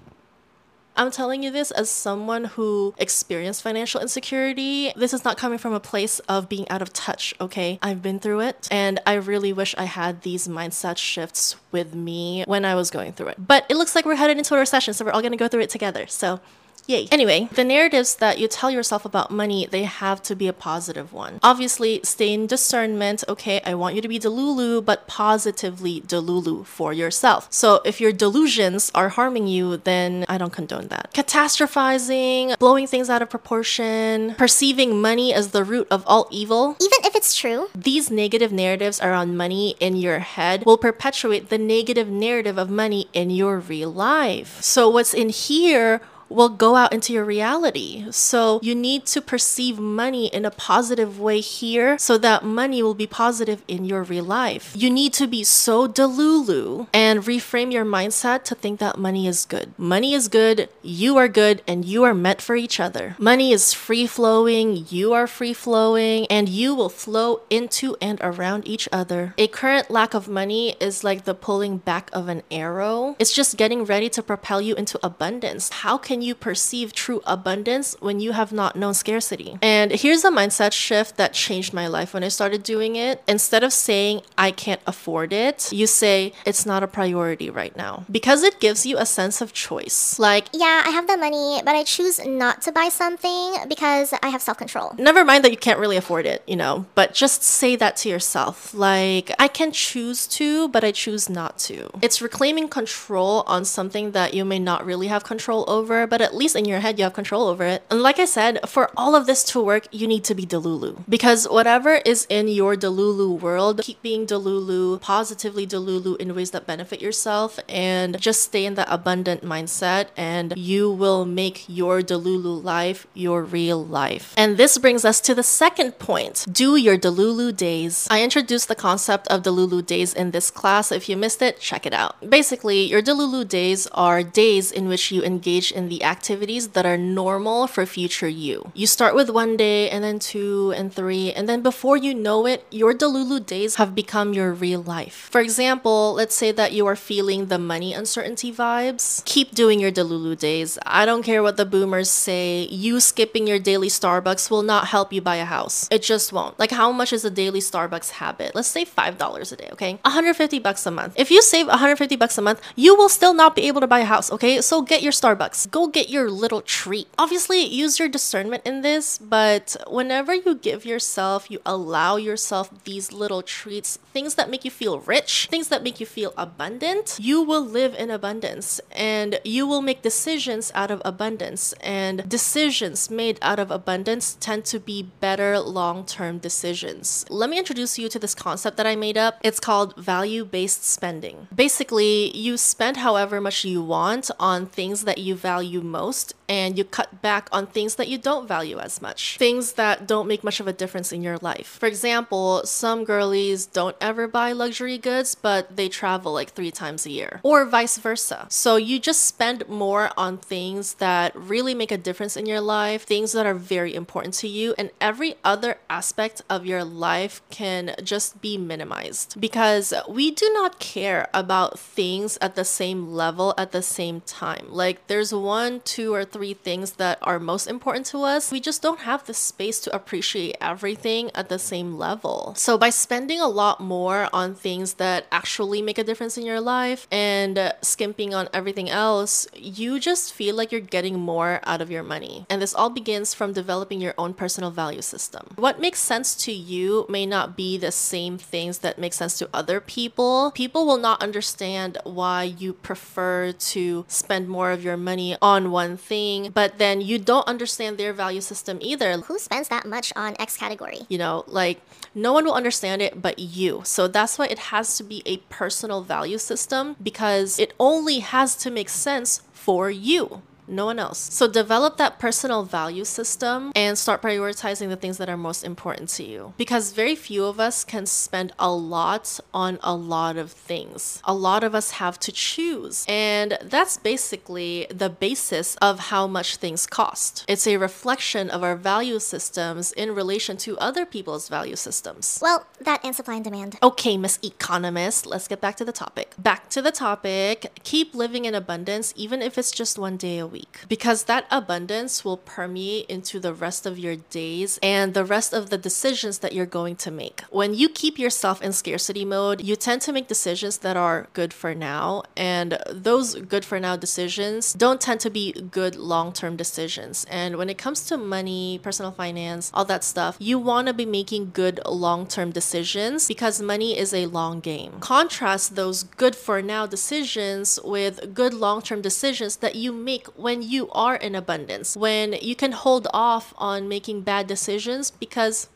I'm 0.98 1.12
telling 1.12 1.44
you 1.44 1.52
this 1.52 1.72
as 1.72 1.90
someone 1.90 2.46
who 2.46 2.96
experienced 2.98 3.62
financial 3.62 4.00
insecurity. 4.00 4.94
This 4.96 5.14
is 5.14 5.26
not 5.26 5.38
coming 5.38 5.58
from 5.58 5.74
a 5.74 5.80
place 5.80 6.20
of 6.22 6.48
being 6.48 6.68
out 6.70 6.82
of 6.82 6.94
touch, 6.94 7.34
okay? 7.42 7.78
I've 7.82 8.02
been 8.02 8.18
through 8.18 8.40
it 8.40 8.70
and 8.72 9.02
I 9.06 9.16
really 9.16 9.52
wish 9.52 9.76
I 9.78 9.84
had 9.84 10.22
these 10.22 10.48
mindset 10.48 10.98
shifts 10.98 11.58
with 11.74 11.94
me 11.94 12.46
when 12.48 12.64
I 12.64 12.76
was 12.76 12.90
going 12.90 13.12
through 13.12 13.28
it. 13.34 13.38
But 13.46 13.66
it 13.70 13.76
looks 13.76 13.94
like 13.94 14.06
we're 14.06 14.16
headed 14.16 14.38
into 14.38 14.56
a 14.56 14.60
recession, 14.60 14.94
so 14.94 15.04
we're 15.04 15.12
all 15.12 15.22
gonna 15.22 15.36
go 15.38 15.50
through 15.50 15.66
it 15.68 15.70
together. 15.70 16.08
So 16.08 16.40
Yay. 16.88 17.08
Anyway, 17.12 17.50
the 17.54 17.64
narratives 17.64 18.16
that 18.18 18.38
you 18.38 18.48
tell 18.48 18.70
yourself 18.70 19.06
about 19.06 19.32
money, 19.32 19.66
they 19.66 19.84
have 19.84 20.22
to 20.24 20.36
be 20.36 20.48
a 20.48 20.54
positive 20.54 21.12
one. 21.12 21.40
Obviously, 21.42 22.00
stay 22.04 22.34
in 22.34 22.46
discernment. 22.46 23.24
Okay, 23.28 23.60
I 23.66 23.74
want 23.74 23.96
you 23.96 24.02
to 24.02 24.08
be 24.08 24.20
delulu, 24.20 24.86
but 24.86 25.08
positively 25.08 26.02
delulu 26.02 26.66
for 26.66 26.94
yourself. 26.94 27.48
So 27.50 27.82
if 27.86 28.00
your 28.00 28.12
delusions 28.12 28.92
are 28.94 29.10
harming 29.10 29.48
you, 29.48 29.78
then 29.78 30.26
I 30.30 30.38
don't 30.38 30.54
condone 30.54 30.88
that. 30.90 31.12
Catastrophizing, 31.14 32.58
blowing 32.60 32.86
things 32.86 33.10
out 33.10 33.22
of 33.22 33.30
proportion, 33.30 34.36
perceiving 34.36 35.02
money 35.02 35.34
as 35.34 35.50
the 35.50 35.64
root 35.64 35.88
of 35.90 36.04
all 36.06 36.28
evil. 36.30 36.78
Even 36.80 37.00
if 37.04 37.16
it's 37.16 37.36
true, 37.36 37.70
these 37.74 38.12
negative 38.12 38.52
narratives 38.52 39.02
around 39.02 39.38
money 39.38 39.76
in 39.80 39.96
your 39.96 40.20
head 40.20 40.66
will 40.66 40.78
perpetuate 40.78 41.50
the 41.50 41.58
negative 41.58 42.10
narrative 42.10 42.60
of 42.60 42.70
money 42.70 43.08
in 43.14 43.32
your 43.32 43.60
real 43.60 43.92
life. 43.92 44.62
So 44.62 44.90
what's 44.90 45.14
in 45.14 45.30
here 45.30 46.02
will 46.36 46.50
go 46.50 46.76
out 46.76 46.94
into 46.94 47.14
your 47.14 47.26
reality. 47.26 48.06
So 48.12 48.60
you 48.62 48.76
need 48.76 49.06
to 49.08 49.22
perceive 49.22 49.80
money 49.80 50.28
in 50.28 50.46
a 50.46 50.52
positive 50.52 51.20
way 51.20 51.40
here 51.40 51.98
so 51.98 52.18
that 52.18 52.44
money 52.44 52.84
will 52.84 52.94
be 52.94 53.08
positive 53.08 53.64
in 53.68 53.86
your 53.86 54.04
real 54.04 54.26
life. 54.26 54.74
You 54.76 54.90
need 54.90 55.14
to 55.14 55.28
be 55.28 55.44
so 55.44 55.88
delulu 55.88 56.88
and 56.94 57.22
reframe 57.22 57.72
your 57.72 57.86
mindset 57.86 58.44
to 58.44 58.56
think 58.56 58.80
that 58.80 58.98
money 58.98 59.28
is 59.28 59.46
good. 59.46 59.74
Money 59.78 60.14
is 60.14 60.28
good, 60.28 60.70
you 60.82 61.18
are 61.18 61.28
good, 61.28 61.62
and 61.68 61.86
you 61.86 62.04
are 62.04 62.14
meant 62.14 62.42
for 62.42 62.56
each 62.56 62.80
other. 62.80 63.16
Money 63.18 63.52
is 63.52 63.74
free 63.74 64.06
flowing, 64.06 64.86
you 64.90 65.14
are 65.14 65.28
free 65.28 65.54
flowing, 65.54 66.28
and 66.28 66.50
you 66.50 66.76
will 66.76 66.90
flow 66.90 67.42
into 67.50 67.96
and 68.02 68.20
around 68.22 68.68
each 68.68 68.90
other. 68.92 69.34
A 69.38 69.48
current 69.48 69.90
lack 69.90 70.14
of 70.14 70.28
money 70.28 70.76
is 70.80 71.04
like 71.04 71.24
the 71.24 71.34
pulling 71.34 71.78
back 71.78 72.10
of 72.12 72.28
an 72.28 72.44
arrow. 72.52 73.16
It's 73.20 73.34
just 73.34 73.58
getting 73.58 73.86
ready 73.86 74.10
to 74.10 74.24
propel 74.24 74.62
you 74.62 74.76
into 74.76 75.00
abundance. 75.04 75.70
How 75.70 75.98
can 75.98 76.22
you 76.22 76.25
perceive 76.33 76.94
true 76.94 77.22
abundance 77.25 77.95
when 78.00 78.19
you 78.19 78.31
have 78.31 78.51
not 78.51 78.75
known 78.75 78.94
scarcity? 78.94 79.60
And 79.62 79.92
here's 79.92 80.24
a 80.24 80.31
mindset 80.31 80.72
shift 80.72 81.18
that 81.18 81.33
changed 81.33 81.74
my 81.74 81.88
life 81.88 82.13
when 82.13 82.24
I 82.24 82.30
started 82.30 82.63
doing 82.63 82.95
it. 82.95 83.22
Instead 83.27 83.63
of 83.63 83.74
saying, 83.74 84.22
I 84.38 84.51
can't 84.51 84.81
afford 84.88 85.33
it, 85.33 85.72
you 85.72 85.88
say, 85.88 86.33
it's 86.45 86.66
not 86.66 86.81
a 86.81 86.88
priority 86.88 87.50
right 87.50 87.75
now. 87.75 88.06
Because 88.10 88.44
it 88.44 88.60
gives 88.60 88.86
you 88.86 88.98
a 88.98 89.06
sense 89.06 89.42
of 89.42 89.54
choice. 89.54 90.18
Like, 90.18 90.48
yeah, 90.54 90.83
I 90.86 90.89
have 90.92 91.07
the 91.07 91.18
money, 91.18 91.62
but 91.63 91.75
I 91.75 91.83
choose 91.83 92.25
not 92.25 92.62
to 92.63 92.72
buy 92.72 92.89
something 92.89 93.56
because 93.68 94.13
I 94.24 94.30
have 94.30 94.42
self 94.42 94.57
control. 94.57 94.94
never 94.98 95.25
mind 95.25 95.44
that 95.44 95.51
you 95.51 95.57
can't 95.57 95.80
really 95.80 95.98
afford 95.98 96.25
it, 96.25 96.42
you 96.48 96.56
know, 96.56 96.86
but 96.95 97.13
just 97.13 97.44
say 97.44 97.75
that 97.75 97.98
to 97.98 98.10
yourself. 98.10 98.74
Like, 98.74 99.31
I 99.38 99.48
can 99.48 99.72
choose 99.72 100.27
to, 100.27 100.69
but 100.69 100.83
I 100.83 100.92
choose 100.92 101.30
not 101.30 101.57
to. 101.60 101.89
It's 102.01 102.22
reclaiming 102.22 102.69
control 102.69 103.44
on 103.48 103.66
something 103.66 104.12
that 104.12 104.33
you 104.33 104.45
may 104.45 104.60
not 104.60 104.86
really 104.86 105.07
have 105.07 105.24
control 105.24 105.66
over, 105.68 106.05
but 106.07 106.22
at 106.22 106.36
least 106.36 106.56
in 106.56 106.66
your 106.66 106.80
head 106.80 106.98
you 106.98 107.04
have 107.04 107.13
control 107.13 107.48
over 107.48 107.63
it. 107.63 107.84
And 107.90 108.02
like 108.02 108.19
I 108.19 108.25
said, 108.25 108.60
for 108.68 108.92
all 108.98 109.16
of 109.16 109.25
this 109.25 109.44
to 109.46 109.62
work, 109.62 109.88
you 109.92 110.07
need 110.07 110.24
to 110.25 110.36
be 110.36 110.46
Delulu. 110.46 111.04
Because 111.07 111.48
whatever 111.48 112.02
is 112.06 112.25
in 112.30 112.48
your 112.48 112.75
Delulu 112.75 113.40
world, 113.40 113.81
keep 113.84 114.02
being 114.02 114.25
Delulu, 114.25 115.02
positively 115.02 115.66
Delulu 115.68 116.18
in 116.18 116.36
ways 116.36 116.52
that 116.52 116.68
benefit 116.68 117.02
yourself, 117.02 117.60
and 117.68 118.19
just 118.19 118.42
stay 118.42 118.66
in 118.66 118.75
that 118.75 118.88
abundant 118.90 119.44
mindset, 119.44 120.07
and 120.18 120.54
you 120.57 120.92
will 120.92 121.25
make 121.25 121.66
your 121.68 122.02
Delulu 122.02 122.63
life 122.63 123.08
your 123.13 123.44
real 123.44 123.84
life. 123.84 124.34
And 124.38 124.58
this 124.58 124.78
brings 124.78 125.06
us 125.06 125.22
to 125.22 125.36
the 125.36 125.44
second 125.44 126.00
point 126.00 126.46
do 126.51 126.75
your 126.75 126.98
Delulu 126.98 127.56
days. 127.56 128.08
I 128.10 128.24
introduced 128.24 128.68
the 128.68 128.75
concept 128.75 129.28
of 129.28 129.44
Delulu 129.44 129.86
days 129.86 130.13
in 130.13 130.31
this 130.31 130.51
class. 130.51 130.92
If 130.92 131.10
you 131.10 131.18
missed 131.18 131.42
it, 131.42 131.60
check 131.60 131.86
it 131.86 131.94
out. 131.94 132.30
Basically, 132.30 132.84
your 132.84 133.01
Delulu 133.01 133.48
days 133.48 133.88
are 133.88 134.24
days 134.24 134.72
in 134.72 134.88
which 134.88 135.12
you 135.12 135.24
engage 135.24 135.72
in 135.72 135.90
the 135.90 135.94
activities 136.03 136.69
that 136.69 136.86
are 136.86 136.97
normal 136.97 137.68
for 137.68 137.86
future 137.86 138.27
you. 138.27 138.71
You 138.74 138.88
start 138.88 139.15
with 139.15 139.30
one 139.30 139.57
day, 139.57 139.89
and 139.89 140.03
then 140.03 140.19
two, 140.19 140.74
and 140.75 140.94
three, 140.94 141.31
and 141.31 141.47
then 141.47 141.62
before 141.62 141.97
you 141.97 142.13
know 142.13 142.45
it, 142.45 142.65
your 142.71 142.94
Delulu 142.94 143.45
days 143.45 143.75
have 143.75 143.95
become 143.95 144.33
your 144.33 144.53
real 144.53 144.81
life. 144.81 145.27
For 145.31 145.42
example, 145.42 146.13
let's 146.13 146.36
say 146.36 146.51
that 146.51 146.74
you 146.74 146.86
are 146.88 146.95
feeling 146.95 147.47
the 147.47 147.59
money 147.59 147.94
uncertainty 147.94 148.51
vibes. 148.51 149.24
Keep 149.25 149.56
doing 149.56 149.80
your 149.80 149.92
Delulu 149.92 150.38
days. 150.38 150.77
I 150.86 151.06
don't 151.06 151.24
care 151.24 151.44
what 151.44 151.57
the 151.57 151.65
boomers 151.65 152.09
say, 152.09 152.68
you 152.69 153.00
skipping 153.00 153.48
your 153.48 153.59
daily 153.59 153.88
Starbucks 153.88 154.50
will 154.50 154.63
not 154.63 154.88
help 154.88 155.13
you 155.13 155.21
buy 155.21 155.38
a 155.38 155.45
house. 155.45 155.88
It 155.91 156.01
just 156.01 156.33
won't. 156.33 156.59
Like, 156.59 156.71
how 156.71 156.91
much 156.91 157.13
is 157.13 157.25
a 157.25 157.30
daily 157.30 157.59
Starbucks 157.59 158.12
habit? 158.12 158.53
Let's 158.56 158.68
say 158.68 158.86
$5 158.86 159.51
a 159.51 159.56
day, 159.56 159.69
okay? 159.74 159.94
150 160.03 160.59
bucks 160.59 160.86
a 160.86 160.91
month. 160.91 161.13
If 161.18 161.31
you 161.31 161.41
save 161.41 161.68
150 161.68 162.15
bucks 162.15 162.38
a 162.38 162.41
month, 162.41 162.62
you 162.75 162.95
will 162.95 163.09
still 163.09 163.33
not 163.33 163.56
be 163.56 163.68
able 163.68 163.81
to 163.81 163.88
buy 163.88 164.00
a 164.00 164.06
house, 164.06 164.31
okay? 164.31 164.62
So 164.62 164.81
get 164.81 165.03
your 165.03 165.12
Starbucks. 165.12 165.71
Go 165.71 165.85
get 165.88 166.10
your 166.10 166.30
little 166.30 166.62
treat. 166.62 167.08
Obviously, 167.18 167.64
use 167.66 168.00
your 168.00 168.08
discernment 168.08 168.64
in 168.66 168.82
this, 168.82 169.18
but 169.18 169.76
whenever 169.88 170.34
you 170.34 170.56
give 170.56 170.86
yourself, 170.86 171.50
you 171.50 171.60
allow 171.66 172.16
yourself 172.16 172.84
these 172.84 173.12
little 173.12 173.42
treats, 173.42 173.98
things 174.14 174.36
that 174.36 174.50
make 174.50 174.66
you 174.66 174.72
feel 174.72 175.00
rich, 175.00 175.48
things 175.50 175.70
that 175.70 175.84
make 175.84 176.00
you 176.00 176.06
feel 176.06 176.34
abundant, 176.38 177.18
you 177.22 177.42
will 177.42 177.66
live 177.66 177.94
in 177.96 178.10
abundance 178.12 178.80
and 178.92 179.40
you 179.44 179.68
will 179.68 179.82
make 179.82 180.02
decisions 180.02 180.72
out 180.76 180.92
of 180.92 181.02
abundance. 181.06 181.74
And 181.82 182.28
decisions 182.30 183.10
made 183.10 183.40
out 183.42 183.60
of 183.60 183.72
abundance 183.72 184.38
tend 184.40 184.66
to 184.66 184.80
be 184.80 185.04
better 185.20 185.60
long 185.60 186.06
term 186.06 186.40
decisions. 186.40 187.26
Let 187.30 187.50
me 187.50 187.58
introduce 187.58 187.98
you 187.98 188.10
to 188.10 188.20
this 188.20 188.36
concept 188.36 188.78
that 188.78 188.88
I 188.88 188.96
made 188.96 189.18
up. 189.18 189.40
It's 189.44 189.60
called 189.60 189.96
value 189.98 190.46
based 190.46 190.86
spending. 190.86 191.48
Basically, 191.54 192.36
you 192.36 192.58
spend 192.58 192.98
however 192.98 193.42
much 193.42 193.66
you 193.66 193.82
want 193.82 194.32
on 194.40 194.66
things 194.66 195.04
that 195.06 195.18
you 195.18 195.36
value 195.36 195.75
most 195.81 196.33
and 196.48 196.77
you 196.77 196.83
cut 196.83 197.22
back 197.22 197.50
on 197.51 197.66
things 197.68 197.95
that 197.95 198.07
you 198.07 198.18
don't 198.18 198.48
value 198.48 198.77
as 198.77 199.01
much, 199.01 199.38
things 199.38 199.74
that 199.74 200.07
don't 200.07 200.27
make 200.27 200.44
much 200.44 200.60
of 200.60 200.68
a 200.68 200.74
difference 200.74 201.12
in 201.12 201.24
your 201.24 201.38
life. 201.38 201.68
For 201.80 201.88
example, 201.88 202.62
some 202.66 203.04
girlies 203.04 203.66
don't 203.66 203.95
ever 204.00 204.27
buy 204.27 204.51
luxury 204.51 204.98
goods, 204.98 205.36
but 205.36 205.75
they 205.75 205.89
travel 205.89 206.33
like 206.33 206.51
three 206.51 206.72
times 206.72 207.06
a 207.06 207.12
year, 207.12 207.39
or 207.44 207.66
vice 207.66 207.98
versa. 207.98 208.48
So 208.50 208.75
you 208.75 209.00
just 209.00 209.25
spend 209.25 209.68
more 209.68 210.12
on 210.18 210.38
things 210.38 210.95
that 210.95 211.36
really 211.36 211.74
make 211.74 211.92
a 211.92 211.98
difference 211.98 212.38
in 212.38 212.45
your 212.45 212.62
life, 212.62 213.04
things 213.04 213.31
that 213.31 213.45
are 213.45 213.56
very 213.56 213.95
important 213.95 214.33
to 214.36 214.48
you, 214.48 214.75
and 214.77 214.92
every 215.01 215.36
other 215.44 215.77
aspect 215.89 216.41
of 216.50 216.65
your 216.65 216.84
life 216.84 217.41
can 217.50 217.96
just 218.03 218.41
be 218.41 218.58
minimized 218.58 219.39
because 219.41 219.94
we 220.08 220.32
do 220.32 220.51
not 220.53 220.79
care 220.79 221.27
about 221.34 221.79
things 221.79 222.38
at 222.41 222.55
the 222.55 222.65
same 222.65 223.12
level 223.12 223.53
at 223.58 223.72
the 223.72 223.82
same 223.82 224.22
time. 224.22 224.65
Like 224.70 225.08
there's 225.08 225.34
one, 225.34 225.64
two, 225.84 226.13
or 226.13 226.24
three 226.25 226.53
things 226.53 226.93
that 226.93 227.17
are 227.22 227.39
most 227.39 227.67
important 227.67 228.05
to 228.07 228.19
us. 228.19 228.51
We 228.51 228.60
just 228.60 228.81
don't 228.81 229.01
have 229.01 229.25
the 229.25 229.34
space 229.34 229.79
to 229.81 229.95
appreciate 229.95 230.57
everything 230.62 231.31
at 231.34 231.50
the 231.50 231.60
same 231.60 231.98
level. 231.98 232.53
So 232.57 232.77
by 232.77 232.89
spending 232.89 233.39
a 233.39 233.48
lot 233.48 233.79
more 233.79 234.29
on 234.31 234.55
things 234.55 234.95
that 234.95 235.25
actually 235.31 235.81
make 235.81 235.98
a 235.98 236.03
difference 236.03 236.38
in 236.38 236.45
your 236.45 236.62
life 236.62 237.07
and 237.12 237.57
uh, 237.57 237.74
skimping 237.81 238.34
on 238.34 238.50
everything 238.53 238.89
else, 238.89 239.48
you 239.55 240.00
just 240.00 240.34
feel 240.34 240.55
like 240.55 240.72
you're 240.72 240.81
getting 240.81 241.19
more 241.19 241.60
out 241.63 241.81
of 241.81 241.91
your 241.91 242.03
money. 242.03 242.45
And 242.50 242.62
this 242.62 242.74
all 242.74 242.89
begins 242.89 243.34
from 243.34 243.53
developing 243.53 244.01
your 244.01 244.13
own 244.17 244.34
personal 244.34 244.72
value 244.72 245.01
system. 245.01 245.48
What 245.55 245.79
makes 245.79 246.00
sense 246.00 246.36
to 246.45 246.51
you 246.51 247.05
may 247.10 247.25
not 247.25 247.55
be 247.55 247.77
the 247.77 247.91
same 247.91 248.38
things 248.38 248.79
that 248.79 249.00
make 249.00 249.13
sense 249.13 249.38
to 249.39 249.50
other 249.53 249.79
people. 249.79 250.51
People 250.53 250.86
will 250.86 250.98
not 250.98 251.24
understand 251.24 251.98
why 252.03 252.43
you 252.43 252.74
prefer 252.74 253.51
to 253.51 254.05
spend 254.07 254.48
more 254.48 254.72
of 254.72 254.84
your 254.84 254.98
money 254.98 255.38
on 255.41 255.54
one 255.71 255.97
thing, 255.97 256.51
but 256.53 256.77
then 256.77 257.01
you 257.01 257.17
don't 257.19 257.47
understand 257.47 257.97
their 257.97 258.13
value 258.13 258.41
system 258.41 258.77
either. 258.81 259.17
Who 259.17 259.39
spends 259.39 259.67
that 259.69 259.85
much 259.85 260.13
on 260.15 260.35
X 260.39 260.57
category? 260.57 261.01
You 261.09 261.17
know, 261.17 261.43
like 261.47 261.81
no 262.13 262.33
one 262.33 262.45
will 262.45 262.53
understand 262.53 263.01
it 263.01 263.21
but 263.21 263.39
you. 263.39 263.81
So 263.85 264.07
that's 264.07 264.38
why 264.38 264.47
it 264.47 264.59
has 264.59 264.97
to 264.97 265.03
be 265.03 265.21
a 265.25 265.38
personal 265.50 266.01
value 266.01 266.38
system 266.38 266.95
because 267.01 267.59
it 267.59 267.74
only 267.79 268.19
has 268.19 268.55
to 268.57 268.71
make 268.71 268.89
sense 268.89 269.41
for 269.53 269.89
you 269.89 270.41
no 270.67 270.86
one 270.86 271.00
else. 271.00 271.34
So 271.34 271.48
develop 271.48 271.98
that 271.98 272.19
personal 272.19 272.63
value 272.63 273.05
system 273.05 273.72
and 273.75 273.98
start 273.98 274.22
prioritizing 274.22 274.89
the 274.89 274.95
things 274.95 275.17
that 275.17 275.29
are 275.29 275.38
most 275.38 275.63
important 275.63 276.10
to 276.10 276.24
you. 276.24 276.53
Because 276.57 276.91
very 276.91 277.15
few 277.15 277.45
of 277.45 277.60
us 277.60 277.84
can 277.84 278.05
spend 278.05 278.53
a 278.60 278.72
lot 278.72 279.39
on 279.53 279.79
a 279.84 279.95
lot 279.95 280.38
of 280.38 280.51
things. 280.51 281.22
A 281.24 281.34
lot 281.34 281.63
of 281.63 281.75
us 281.75 281.91
have 281.91 282.19
to 282.19 282.31
choose. 282.31 283.05
And 283.07 283.57
that's 283.62 283.98
basically 283.98 284.88
the 284.89 285.10
basis 285.10 285.75
of 285.77 286.00
how 286.12 286.27
much 286.27 286.57
things 286.57 286.88
cost. 286.88 287.45
It's 287.48 287.67
a 287.67 287.77
reflection 287.77 288.50
of 288.50 288.63
our 288.63 288.75
value 288.75 289.19
systems 289.19 289.91
in 289.91 290.15
relation 290.15 290.57
to 290.57 290.77
other 290.77 291.05
people's 291.05 291.50
value 291.50 291.75
systems. 291.75 292.39
Well, 292.41 292.65
that 292.81 293.03
and 293.03 293.15
supply 293.15 293.36
and 293.36 293.43
demand. 293.43 293.77
Okay, 293.84 294.17
Miss 294.17 294.39
Economist, 294.43 295.25
let's 295.25 295.48
get 295.48 295.62
back 295.62 295.75
to 295.77 295.86
the 295.86 295.91
topic. 295.91 296.34
Back 296.38 296.69
to 296.69 296.81
the 296.81 296.91
topic. 296.91 297.72
Keep 297.84 298.15
living 298.15 298.45
in 298.45 298.55
abundance, 298.55 299.13
even 299.15 299.41
if 299.41 299.57
it's 299.57 299.72
just 299.72 300.00
one 300.00 300.17
day 300.17 300.39
a 300.39 300.48
week 300.48 300.54
week 300.57 300.74
because 300.95 301.19
that 301.31 301.43
abundance 301.59 302.13
will 302.25 302.41
permeate 302.55 303.05
into 303.15 303.35
the 303.45 303.53
rest 303.65 303.81
of 303.89 303.93
your 304.05 304.17
days 304.41 304.69
and 304.81 305.07
the 305.13 305.25
rest 305.35 305.51
of 305.59 305.63
the 305.71 305.79
decisions 305.89 306.35
that 306.39 306.53
you're 306.55 306.74
going 306.79 306.95
to 307.05 307.12
make. 307.24 307.38
When 307.59 307.71
you 307.81 307.88
keep 307.89 308.15
yourself 308.25 308.57
in 308.65 308.71
scarcity 308.81 309.25
mode, 309.35 309.59
you 309.69 309.75
tend 309.75 310.01
to 310.03 310.13
make 310.17 310.27
decisions 310.35 310.75
that 310.85 310.97
are 310.97 311.19
good 311.39 311.53
for 311.62 311.71
now, 311.89 312.24
and 312.35 312.69
those 313.09 313.27
good 313.53 313.65
for 313.69 313.79
now 313.79 313.95
decisions 314.07 314.62
don't 314.74 315.01
tend 315.07 315.19
to 315.25 315.29
be 315.29 315.45
good 315.79 315.95
long 316.13 316.27
term 316.39 316.53
decisions. 316.55 317.25
And 317.29 317.51
when 317.59 317.69
it 317.74 317.77
comes 317.85 318.00
to 318.09 318.17
money, 318.17 318.79
personal 318.88 319.12
finance, 319.12 319.71
all 319.74 319.85
that 319.85 320.03
stuff, 320.03 320.38
you 320.39 320.57
want 320.59 320.88
to 320.88 320.93
be 320.93 321.05
making 321.19 321.51
good 321.53 321.79
long 321.85 322.21
term 322.27 322.50
decisions 322.51 323.27
because 323.27 323.62
money 323.62 323.91
is 324.03 324.13
a 324.13 324.25
long 324.27 324.59
game. 324.59 324.93
Contrast 325.00 325.75
those 325.75 326.03
good 326.21 326.35
for 326.35 326.62
now 326.62 326.83
decisions 326.97 327.79
with 327.83 328.33
good 328.33 328.53
long 328.53 328.81
term 328.88 329.01
decisions 329.01 329.57
that 329.57 329.75
you 329.75 329.91
make 329.91 330.27
when 330.46 330.62
you 330.62 330.88
are 330.92 331.16
in 331.16 331.34
abundance, 331.34 331.98
when 331.98 332.34
you 332.34 332.56
can 332.56 332.72
hold 332.72 333.08
off 333.12 333.52
on 333.58 333.88
making 333.88 334.22
bad 334.22 334.46
decisions 334.46 335.10
because 335.10 335.70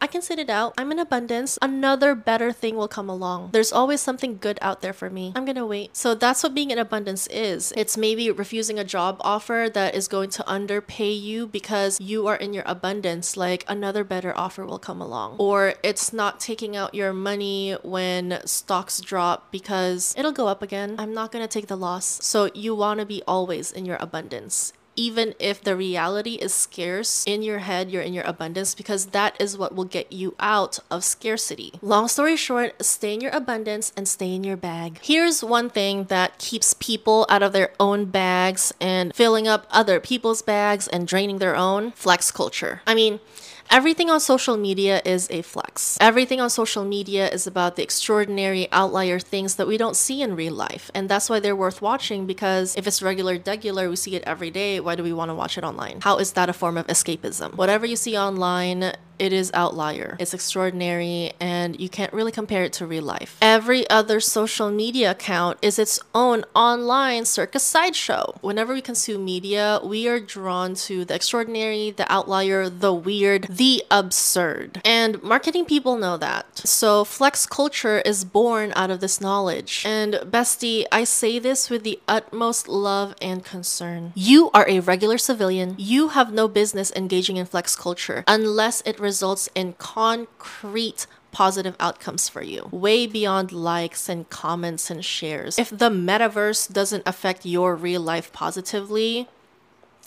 I 0.00 0.06
can 0.06 0.22
sit 0.22 0.38
it 0.38 0.48
out. 0.48 0.74
I'm 0.78 0.92
in 0.92 0.98
abundance. 0.98 1.58
Another 1.60 2.14
better 2.14 2.52
thing 2.52 2.76
will 2.76 2.88
come 2.88 3.08
along. 3.08 3.50
There's 3.52 3.72
always 3.72 4.00
something 4.00 4.38
good 4.38 4.58
out 4.62 4.80
there 4.80 4.92
for 4.92 5.10
me. 5.10 5.32
I'm 5.34 5.44
gonna 5.44 5.66
wait. 5.66 5.96
So 5.96 6.14
that's 6.14 6.42
what 6.42 6.54
being 6.54 6.70
in 6.70 6.78
abundance 6.78 7.26
is. 7.28 7.72
It's 7.76 7.96
maybe 7.96 8.30
refusing 8.30 8.78
a 8.78 8.84
job 8.84 9.16
offer 9.20 9.68
that 9.72 9.94
is 9.94 10.08
going 10.08 10.30
to 10.30 10.48
underpay 10.48 11.12
you 11.12 11.46
because 11.46 12.00
you 12.00 12.26
are 12.26 12.36
in 12.36 12.54
your 12.54 12.64
abundance. 12.66 13.36
Like 13.36 13.64
another 13.66 14.04
better 14.04 14.36
offer 14.36 14.64
will 14.64 14.78
come 14.78 15.00
along. 15.00 15.36
Or 15.38 15.74
it's 15.82 16.12
not 16.12 16.40
taking 16.40 16.76
out 16.76 16.94
your 16.94 17.12
money 17.12 17.76
when 17.82 18.40
stocks 18.44 19.00
drop 19.00 19.50
because 19.50 20.14
it'll 20.16 20.32
go 20.32 20.46
up 20.46 20.62
again. 20.62 20.94
I'm 20.98 21.14
not 21.14 21.32
gonna 21.32 21.48
take 21.48 21.66
the 21.66 21.76
loss. 21.76 22.24
So 22.24 22.50
you 22.54 22.74
wanna 22.74 23.04
be 23.04 23.22
always 23.26 23.72
in 23.72 23.84
your 23.84 23.96
abundance 24.00 24.72
even 24.98 25.32
if 25.38 25.62
the 25.62 25.76
reality 25.76 26.34
is 26.34 26.52
scarce 26.52 27.24
in 27.24 27.40
your 27.40 27.60
head, 27.60 27.88
you're 27.88 28.02
in 28.02 28.12
your 28.12 28.24
abundance 28.24 28.74
because 28.74 29.06
that 29.06 29.40
is 29.40 29.56
what 29.56 29.74
will 29.74 29.84
get 29.84 30.12
you 30.12 30.34
out 30.40 30.80
of 30.90 31.04
scarcity. 31.04 31.72
Long 31.80 32.08
story 32.08 32.36
short, 32.36 32.84
stay 32.84 33.14
in 33.14 33.20
your 33.20 33.30
abundance 33.30 33.92
and 33.96 34.08
stay 34.08 34.34
in 34.34 34.42
your 34.42 34.56
bag. 34.56 34.98
Here's 35.00 35.44
one 35.44 35.70
thing 35.70 36.04
that 36.04 36.38
keeps 36.38 36.74
people 36.74 37.26
out 37.30 37.44
of 37.44 37.52
their 37.52 37.70
own 37.78 38.06
bags 38.06 38.74
and 38.80 39.14
filling 39.14 39.46
up 39.46 39.68
other 39.70 40.00
people's 40.00 40.42
bags 40.42 40.88
and 40.88 41.06
draining 41.06 41.38
their 41.38 41.54
own 41.54 41.92
flex 41.92 42.32
culture. 42.32 42.82
I 42.84 42.94
mean, 42.96 43.20
Everything 43.70 44.08
on 44.08 44.18
social 44.18 44.56
media 44.56 45.02
is 45.04 45.28
a 45.30 45.42
flex. 45.42 45.98
Everything 46.00 46.40
on 46.40 46.48
social 46.48 46.84
media 46.84 47.28
is 47.28 47.46
about 47.46 47.76
the 47.76 47.82
extraordinary 47.82 48.66
outlier 48.72 49.18
things 49.18 49.56
that 49.56 49.66
we 49.66 49.76
don't 49.76 49.94
see 49.94 50.22
in 50.22 50.36
real 50.36 50.54
life. 50.54 50.90
And 50.94 51.08
that's 51.08 51.28
why 51.28 51.38
they're 51.40 51.54
worth 51.54 51.82
watching 51.82 52.26
because 52.26 52.74
if 52.76 52.86
it's 52.86 53.02
regular, 53.02 53.38
degular, 53.38 53.90
we 53.90 53.96
see 53.96 54.16
it 54.16 54.22
every 54.24 54.50
day, 54.50 54.80
why 54.80 54.94
do 54.94 55.02
we 55.02 55.12
want 55.12 55.28
to 55.28 55.34
watch 55.34 55.58
it 55.58 55.64
online? 55.64 56.00
How 56.00 56.16
is 56.16 56.32
that 56.32 56.48
a 56.48 56.54
form 56.54 56.78
of 56.78 56.86
escapism? 56.86 57.56
Whatever 57.56 57.84
you 57.84 57.96
see 57.96 58.16
online 58.16 58.94
it 59.18 59.32
is 59.32 59.50
outlier. 59.54 60.16
It's 60.18 60.34
extraordinary 60.34 61.32
and 61.40 61.78
you 61.80 61.88
can't 61.88 62.12
really 62.12 62.32
compare 62.32 62.64
it 62.64 62.72
to 62.74 62.86
real 62.86 63.04
life. 63.04 63.36
Every 63.42 63.88
other 63.90 64.20
social 64.20 64.70
media 64.70 65.10
account 65.10 65.58
is 65.62 65.78
its 65.78 66.00
own 66.14 66.44
online 66.54 67.24
circus 67.24 67.62
sideshow. 67.62 68.38
Whenever 68.40 68.72
we 68.74 68.80
consume 68.80 69.24
media, 69.24 69.80
we 69.82 70.08
are 70.08 70.20
drawn 70.20 70.74
to 70.74 71.04
the 71.04 71.14
extraordinary, 71.14 71.90
the 71.90 72.10
outlier, 72.12 72.68
the 72.68 72.94
weird, 72.94 73.44
the 73.48 73.82
absurd. 73.90 74.80
And 74.84 75.22
marketing 75.22 75.64
people 75.64 75.96
know 75.96 76.16
that. 76.16 76.58
So 76.64 77.04
flex 77.04 77.46
culture 77.46 77.98
is 78.00 78.24
born 78.24 78.72
out 78.76 78.90
of 78.90 79.00
this 79.00 79.20
knowledge. 79.20 79.82
And 79.86 80.14
bestie, 80.14 80.84
I 80.92 81.04
say 81.04 81.38
this 81.38 81.70
with 81.70 81.82
the 81.82 82.00
utmost 82.08 82.68
love 82.68 83.14
and 83.20 83.44
concern. 83.44 84.12
You 84.14 84.50
are 84.52 84.68
a 84.68 84.80
regular 84.80 85.18
civilian. 85.18 85.74
You 85.78 86.08
have 86.08 86.32
no 86.32 86.48
business 86.48 86.92
engaging 86.94 87.36
in 87.36 87.46
flex 87.46 87.76
culture 87.76 88.24
unless 88.26 88.82
it 88.84 89.00
results 89.10 89.48
in 89.54 89.72
concrete 89.94 91.06
positive 91.32 91.76
outcomes 91.78 92.28
for 92.28 92.42
you, 92.42 92.68
way 92.70 93.06
beyond 93.06 93.52
likes 93.52 94.08
and 94.12 94.28
comments 94.28 94.90
and 94.92 95.04
shares. 95.04 95.58
If 95.58 95.70
the 95.70 95.90
metaverse 95.90 96.62
doesn't 96.80 97.04
affect 97.12 97.46
your 97.46 97.70
real 97.74 98.02
life 98.12 98.28
positively, 98.32 99.28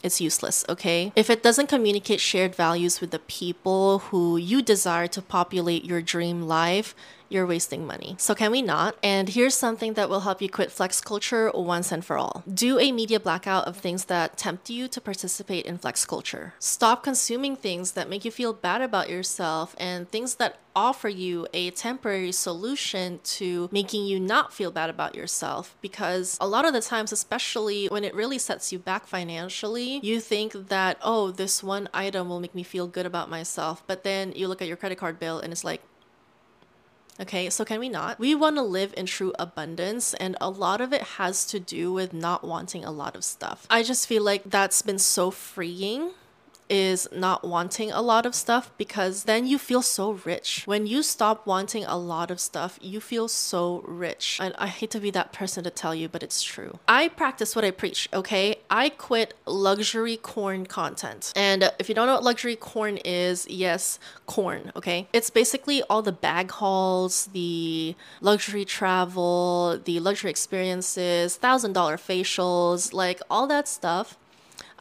it's 0.02 0.20
useless, 0.20 0.64
okay? 0.68 1.12
If 1.14 1.30
it 1.30 1.42
doesn't 1.42 1.68
communicate 1.68 2.20
shared 2.20 2.54
values 2.54 3.00
with 3.00 3.10
the 3.12 3.20
people 3.20 3.86
who 4.10 4.36
you 4.36 4.60
desire 4.60 5.08
to 5.08 5.22
populate 5.22 5.84
your 5.84 6.02
dream 6.02 6.38
life, 6.42 6.94
you're 7.32 7.46
wasting 7.46 7.86
money. 7.86 8.14
So 8.18 8.34
can 8.34 8.50
we 8.50 8.62
not? 8.62 8.96
And 9.02 9.28
here's 9.28 9.54
something 9.54 9.94
that 9.94 10.08
will 10.08 10.20
help 10.20 10.42
you 10.42 10.48
quit 10.48 10.70
flex 10.70 11.00
culture 11.00 11.50
once 11.54 11.90
and 11.90 12.04
for 12.04 12.18
all. 12.18 12.44
Do 12.52 12.78
a 12.78 12.92
media 12.92 13.18
blackout 13.18 13.66
of 13.66 13.76
things 13.76 14.06
that 14.06 14.36
tempt 14.36 14.70
you 14.70 14.88
to 14.88 15.00
participate 15.00 15.66
in 15.66 15.78
flex 15.78 16.04
culture. 16.04 16.54
Stop 16.58 17.02
consuming 17.02 17.56
things 17.56 17.92
that 17.92 18.08
make 18.08 18.24
you 18.24 18.30
feel 18.30 18.52
bad 18.52 18.82
about 18.82 19.08
yourself 19.08 19.74
and 19.78 20.10
things 20.10 20.36
that 20.36 20.58
offer 20.74 21.08
you 21.08 21.46
a 21.52 21.70
temporary 21.70 22.32
solution 22.32 23.20
to 23.24 23.68
making 23.72 24.06
you 24.06 24.18
not 24.18 24.52
feel 24.52 24.70
bad 24.70 24.88
about 24.88 25.14
yourself 25.14 25.76
because 25.80 26.38
a 26.40 26.46
lot 26.46 26.64
of 26.64 26.72
the 26.72 26.80
times 26.80 27.12
especially 27.12 27.88
when 27.88 28.04
it 28.04 28.14
really 28.14 28.38
sets 28.38 28.72
you 28.72 28.78
back 28.78 29.06
financially 29.06 30.00
you 30.02 30.18
think 30.18 30.52
that 30.68 30.96
oh 31.02 31.30
this 31.30 31.62
one 31.62 31.88
item 31.92 32.28
will 32.28 32.40
make 32.40 32.54
me 32.54 32.62
feel 32.62 32.86
good 32.86 33.04
about 33.04 33.28
myself 33.28 33.82
but 33.86 34.02
then 34.02 34.32
you 34.34 34.48
look 34.48 34.62
at 34.62 34.68
your 34.68 34.76
credit 34.76 34.96
card 34.96 35.18
bill 35.18 35.38
and 35.38 35.52
it's 35.52 35.64
like 35.64 35.82
Okay, 37.20 37.50
so 37.50 37.64
can 37.64 37.78
we 37.78 37.88
not? 37.88 38.18
We 38.18 38.34
want 38.34 38.56
to 38.56 38.62
live 38.62 38.94
in 38.96 39.06
true 39.06 39.32
abundance, 39.38 40.14
and 40.14 40.36
a 40.40 40.48
lot 40.48 40.80
of 40.80 40.92
it 40.92 41.02
has 41.02 41.46
to 41.46 41.60
do 41.60 41.92
with 41.92 42.12
not 42.12 42.42
wanting 42.42 42.84
a 42.84 42.90
lot 42.90 43.14
of 43.14 43.22
stuff. 43.22 43.66
I 43.68 43.82
just 43.82 44.06
feel 44.06 44.22
like 44.22 44.44
that's 44.46 44.82
been 44.82 44.98
so 44.98 45.30
freeing 45.30 46.12
is 46.68 47.08
not 47.12 47.44
wanting 47.44 47.92
a 47.92 48.00
lot 48.00 48.26
of 48.26 48.34
stuff 48.34 48.70
because 48.78 49.24
then 49.24 49.46
you 49.46 49.58
feel 49.58 49.82
so 49.82 50.12
rich. 50.24 50.62
When 50.66 50.86
you 50.86 51.02
stop 51.02 51.46
wanting 51.46 51.84
a 51.84 51.96
lot 51.96 52.30
of 52.30 52.40
stuff, 52.40 52.78
you 52.80 53.00
feel 53.00 53.28
so 53.28 53.82
rich. 53.86 54.38
And 54.40 54.54
I 54.58 54.68
hate 54.68 54.90
to 54.92 55.00
be 55.00 55.10
that 55.10 55.32
person 55.32 55.64
to 55.64 55.70
tell 55.70 55.94
you, 55.94 56.08
but 56.08 56.22
it's 56.22 56.42
true. 56.42 56.78
I 56.88 57.08
practice 57.08 57.54
what 57.54 57.64
I 57.64 57.70
preach, 57.70 58.08
okay? 58.12 58.56
I 58.70 58.88
quit 58.88 59.34
luxury 59.46 60.16
corn 60.16 60.66
content. 60.66 61.32
And 61.36 61.70
if 61.78 61.88
you 61.88 61.94
don't 61.94 62.06
know 62.06 62.14
what 62.14 62.24
luxury 62.24 62.56
corn 62.56 62.98
is, 63.04 63.46
yes, 63.48 63.98
corn, 64.26 64.72
okay? 64.74 65.08
It's 65.12 65.30
basically 65.30 65.82
all 65.84 66.02
the 66.02 66.12
bag 66.12 66.50
hauls, 66.52 67.26
the 67.32 67.94
luxury 68.20 68.64
travel, 68.64 69.78
the 69.84 70.00
luxury 70.00 70.30
experiences, 70.30 71.38
$1,000 71.42 71.72
facials, 71.74 72.92
like 72.92 73.20
all 73.30 73.46
that 73.46 73.68
stuff 73.68 74.16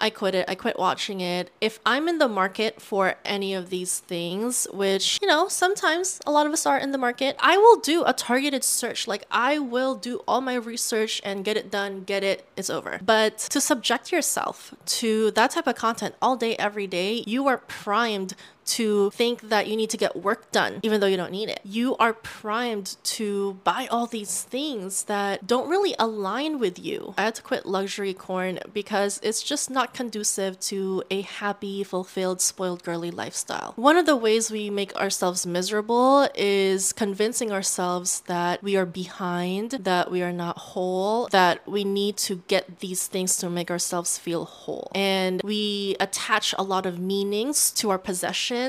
I 0.01 0.10
quit 0.10 0.36
it. 0.36 0.46
I 0.50 0.55
quit 0.55 0.77
watching 0.79 1.22
it. 1.22 1.51
If 1.62 1.79
I'm 1.86 2.10
in 2.10 2.17
the 2.17 2.27
market 2.27 2.81
for 2.81 3.15
any 3.24 3.53
of 3.53 3.70
these 3.70 4.00
things, 4.00 4.67
which, 4.74 5.20
you 5.22 5.27
know, 5.27 5.48
sometimes 5.48 6.20
a 6.25 6.31
lot 6.31 6.48
of 6.48 6.53
us 6.53 6.65
are 6.65 6.77
in 6.77 6.91
the 6.91 6.98
market, 6.98 7.36
I 7.39 7.58
will 7.58 7.77
do 7.77 8.03
a 8.05 8.13
targeted 8.13 8.63
search. 8.63 9.08
Like, 9.08 9.25
I 9.29 9.60
will 9.60 9.96
do 9.96 10.22
all 10.27 10.41
my 10.41 10.55
research 10.55 11.22
and 11.24 11.46
get 11.46 11.55
it 11.55 11.70
done, 11.70 12.03
get 12.03 12.24
it, 12.24 12.46
it's 12.58 12.70
over. 12.70 13.00
But 13.05 13.38
to 13.38 13.62
subject 13.62 14.12
yourself 14.12 14.74
to 14.86 15.31
that 15.31 15.51
type 15.51 15.67
of 15.67 15.75
content 15.75 16.15
all 16.22 16.36
day, 16.36 16.55
every 16.55 16.88
day, 16.88 17.24
you 17.27 17.48
are 17.48 17.58
primed 17.58 18.34
to 18.77 19.09
think 19.11 19.49
that 19.49 19.67
you 19.67 19.75
need 19.75 19.89
to 19.89 19.97
get 19.97 20.15
work 20.15 20.51
done 20.51 20.79
even 20.83 20.99
though 20.99 21.07
you 21.07 21.17
don't 21.17 21.31
need 21.31 21.49
it. 21.49 21.59
You 21.63 21.95
are 21.97 22.13
primed 22.13 22.97
to 23.03 23.59
buy 23.63 23.87
all 23.91 24.07
these 24.07 24.43
things 24.43 25.03
that 25.05 25.47
don't 25.47 25.69
really 25.69 25.95
align 25.99 26.59
with 26.59 26.79
you. 26.79 27.13
I 27.17 27.23
had 27.23 27.35
to 27.35 27.41
quit 27.41 27.65
luxury 27.65 28.13
corn 28.13 28.59
because 28.73 29.19
it's 29.23 29.43
just 29.43 29.69
not 29.69 29.93
conducive 29.93 30.59
to 30.71 31.03
a 31.09 31.21
happy, 31.21 31.83
fulfilled, 31.83 32.41
spoiled 32.41 32.83
girly 32.83 33.11
lifestyle. 33.11 33.73
One 33.75 33.97
of 33.97 34.05
the 34.05 34.15
ways 34.15 34.51
we 34.51 34.69
make 34.69 34.95
ourselves 34.95 35.45
miserable 35.45 36.27
is 36.35 36.93
convincing 36.93 37.51
ourselves 37.51 38.21
that 38.27 38.63
we 38.63 38.75
are 38.75 38.85
behind, 38.85 39.71
that 39.71 40.11
we 40.11 40.21
are 40.21 40.33
not 40.33 40.57
whole, 40.57 41.27
that 41.31 41.67
we 41.67 41.83
need 41.83 42.17
to 42.17 42.43
get 42.47 42.79
these 42.79 43.07
things 43.07 43.37
to 43.37 43.49
make 43.49 43.69
ourselves 43.69 44.17
feel 44.17 44.45
whole. 44.45 44.91
And 44.95 45.41
we 45.43 45.95
attach 45.99 46.53
a 46.57 46.63
lot 46.63 46.85
of 46.85 46.99
meanings 46.99 47.71
to 47.71 47.89
our 47.89 47.97
possessions 47.97 48.61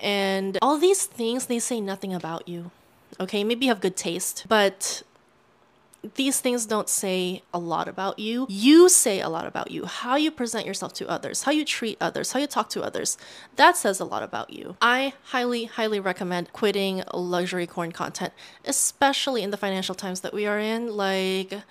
and 0.00 0.58
all 0.60 0.78
these 0.78 1.06
things 1.06 1.46
they 1.46 1.58
say 1.58 1.80
nothing 1.80 2.12
about 2.12 2.48
you 2.48 2.70
okay 3.20 3.44
maybe 3.44 3.66
you 3.66 3.70
have 3.70 3.80
good 3.80 3.96
taste 3.96 4.44
but 4.48 5.02
these 6.14 6.40
things 6.40 6.66
don't 6.66 6.88
say 6.88 7.42
a 7.54 7.58
lot 7.58 7.88
about 7.88 8.18
you. 8.18 8.46
You 8.48 8.88
say 8.88 9.20
a 9.20 9.28
lot 9.28 9.46
about 9.46 9.70
you. 9.70 9.86
How 9.86 10.16
you 10.16 10.30
present 10.30 10.66
yourself 10.66 10.92
to 10.94 11.08
others, 11.08 11.44
how 11.44 11.52
you 11.52 11.64
treat 11.64 11.96
others, 12.00 12.32
how 12.32 12.40
you 12.40 12.46
talk 12.46 12.68
to 12.70 12.82
others. 12.82 13.16
That 13.56 13.76
says 13.76 14.00
a 14.00 14.04
lot 14.04 14.22
about 14.22 14.50
you. 14.50 14.76
I 14.82 15.14
highly, 15.24 15.64
highly 15.66 16.00
recommend 16.00 16.52
quitting 16.52 17.04
luxury 17.14 17.66
corn 17.66 17.92
content, 17.92 18.32
especially 18.64 19.42
in 19.42 19.50
the 19.50 19.56
financial 19.56 19.94
times 19.94 20.20
that 20.22 20.34
we 20.34 20.46
are 20.46 20.58
in. 20.58 20.88
Like, 20.96 21.62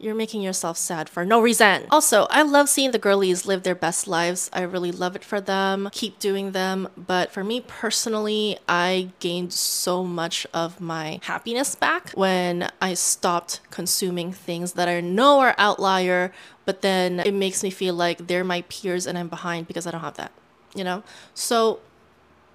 you're 0.00 0.14
making 0.14 0.40
yourself 0.40 0.78
sad 0.78 1.08
for 1.08 1.24
no 1.24 1.40
reason. 1.40 1.86
Also, 1.90 2.26
I 2.30 2.42
love 2.42 2.68
seeing 2.68 2.90
the 2.90 2.98
girlies 2.98 3.44
live 3.44 3.62
their 3.62 3.74
best 3.74 4.08
lives. 4.08 4.48
I 4.52 4.62
really 4.62 4.90
love 4.90 5.14
it 5.14 5.22
for 5.22 5.40
them. 5.40 5.90
Keep 5.92 6.18
doing 6.18 6.52
them. 6.52 6.88
But 6.96 7.30
for 7.30 7.44
me 7.44 7.60
personally, 7.60 8.58
I 8.66 9.10
gained 9.20 9.52
so 9.52 10.02
much 10.02 10.46
of 10.54 10.80
my 10.80 11.20
happiness 11.22 11.74
back 11.74 12.12
when 12.12 12.70
I 12.80 12.94
stopped 12.94 13.60
consuming 13.70 14.32
things 14.32 14.72
that 14.72 14.88
I 14.88 15.00
know 15.00 15.40
are 15.40 15.54
outlier, 15.58 16.32
but 16.64 16.80
then 16.80 17.20
it 17.20 17.34
makes 17.34 17.62
me 17.62 17.70
feel 17.70 17.94
like 17.94 18.26
they're 18.26 18.44
my 18.44 18.62
peers 18.62 19.06
and 19.06 19.18
I'm 19.18 19.28
behind 19.28 19.68
because 19.68 19.86
I 19.86 19.90
don't 19.90 20.00
have 20.00 20.16
that. 20.16 20.32
You 20.74 20.84
know? 20.84 21.02
So 21.34 21.80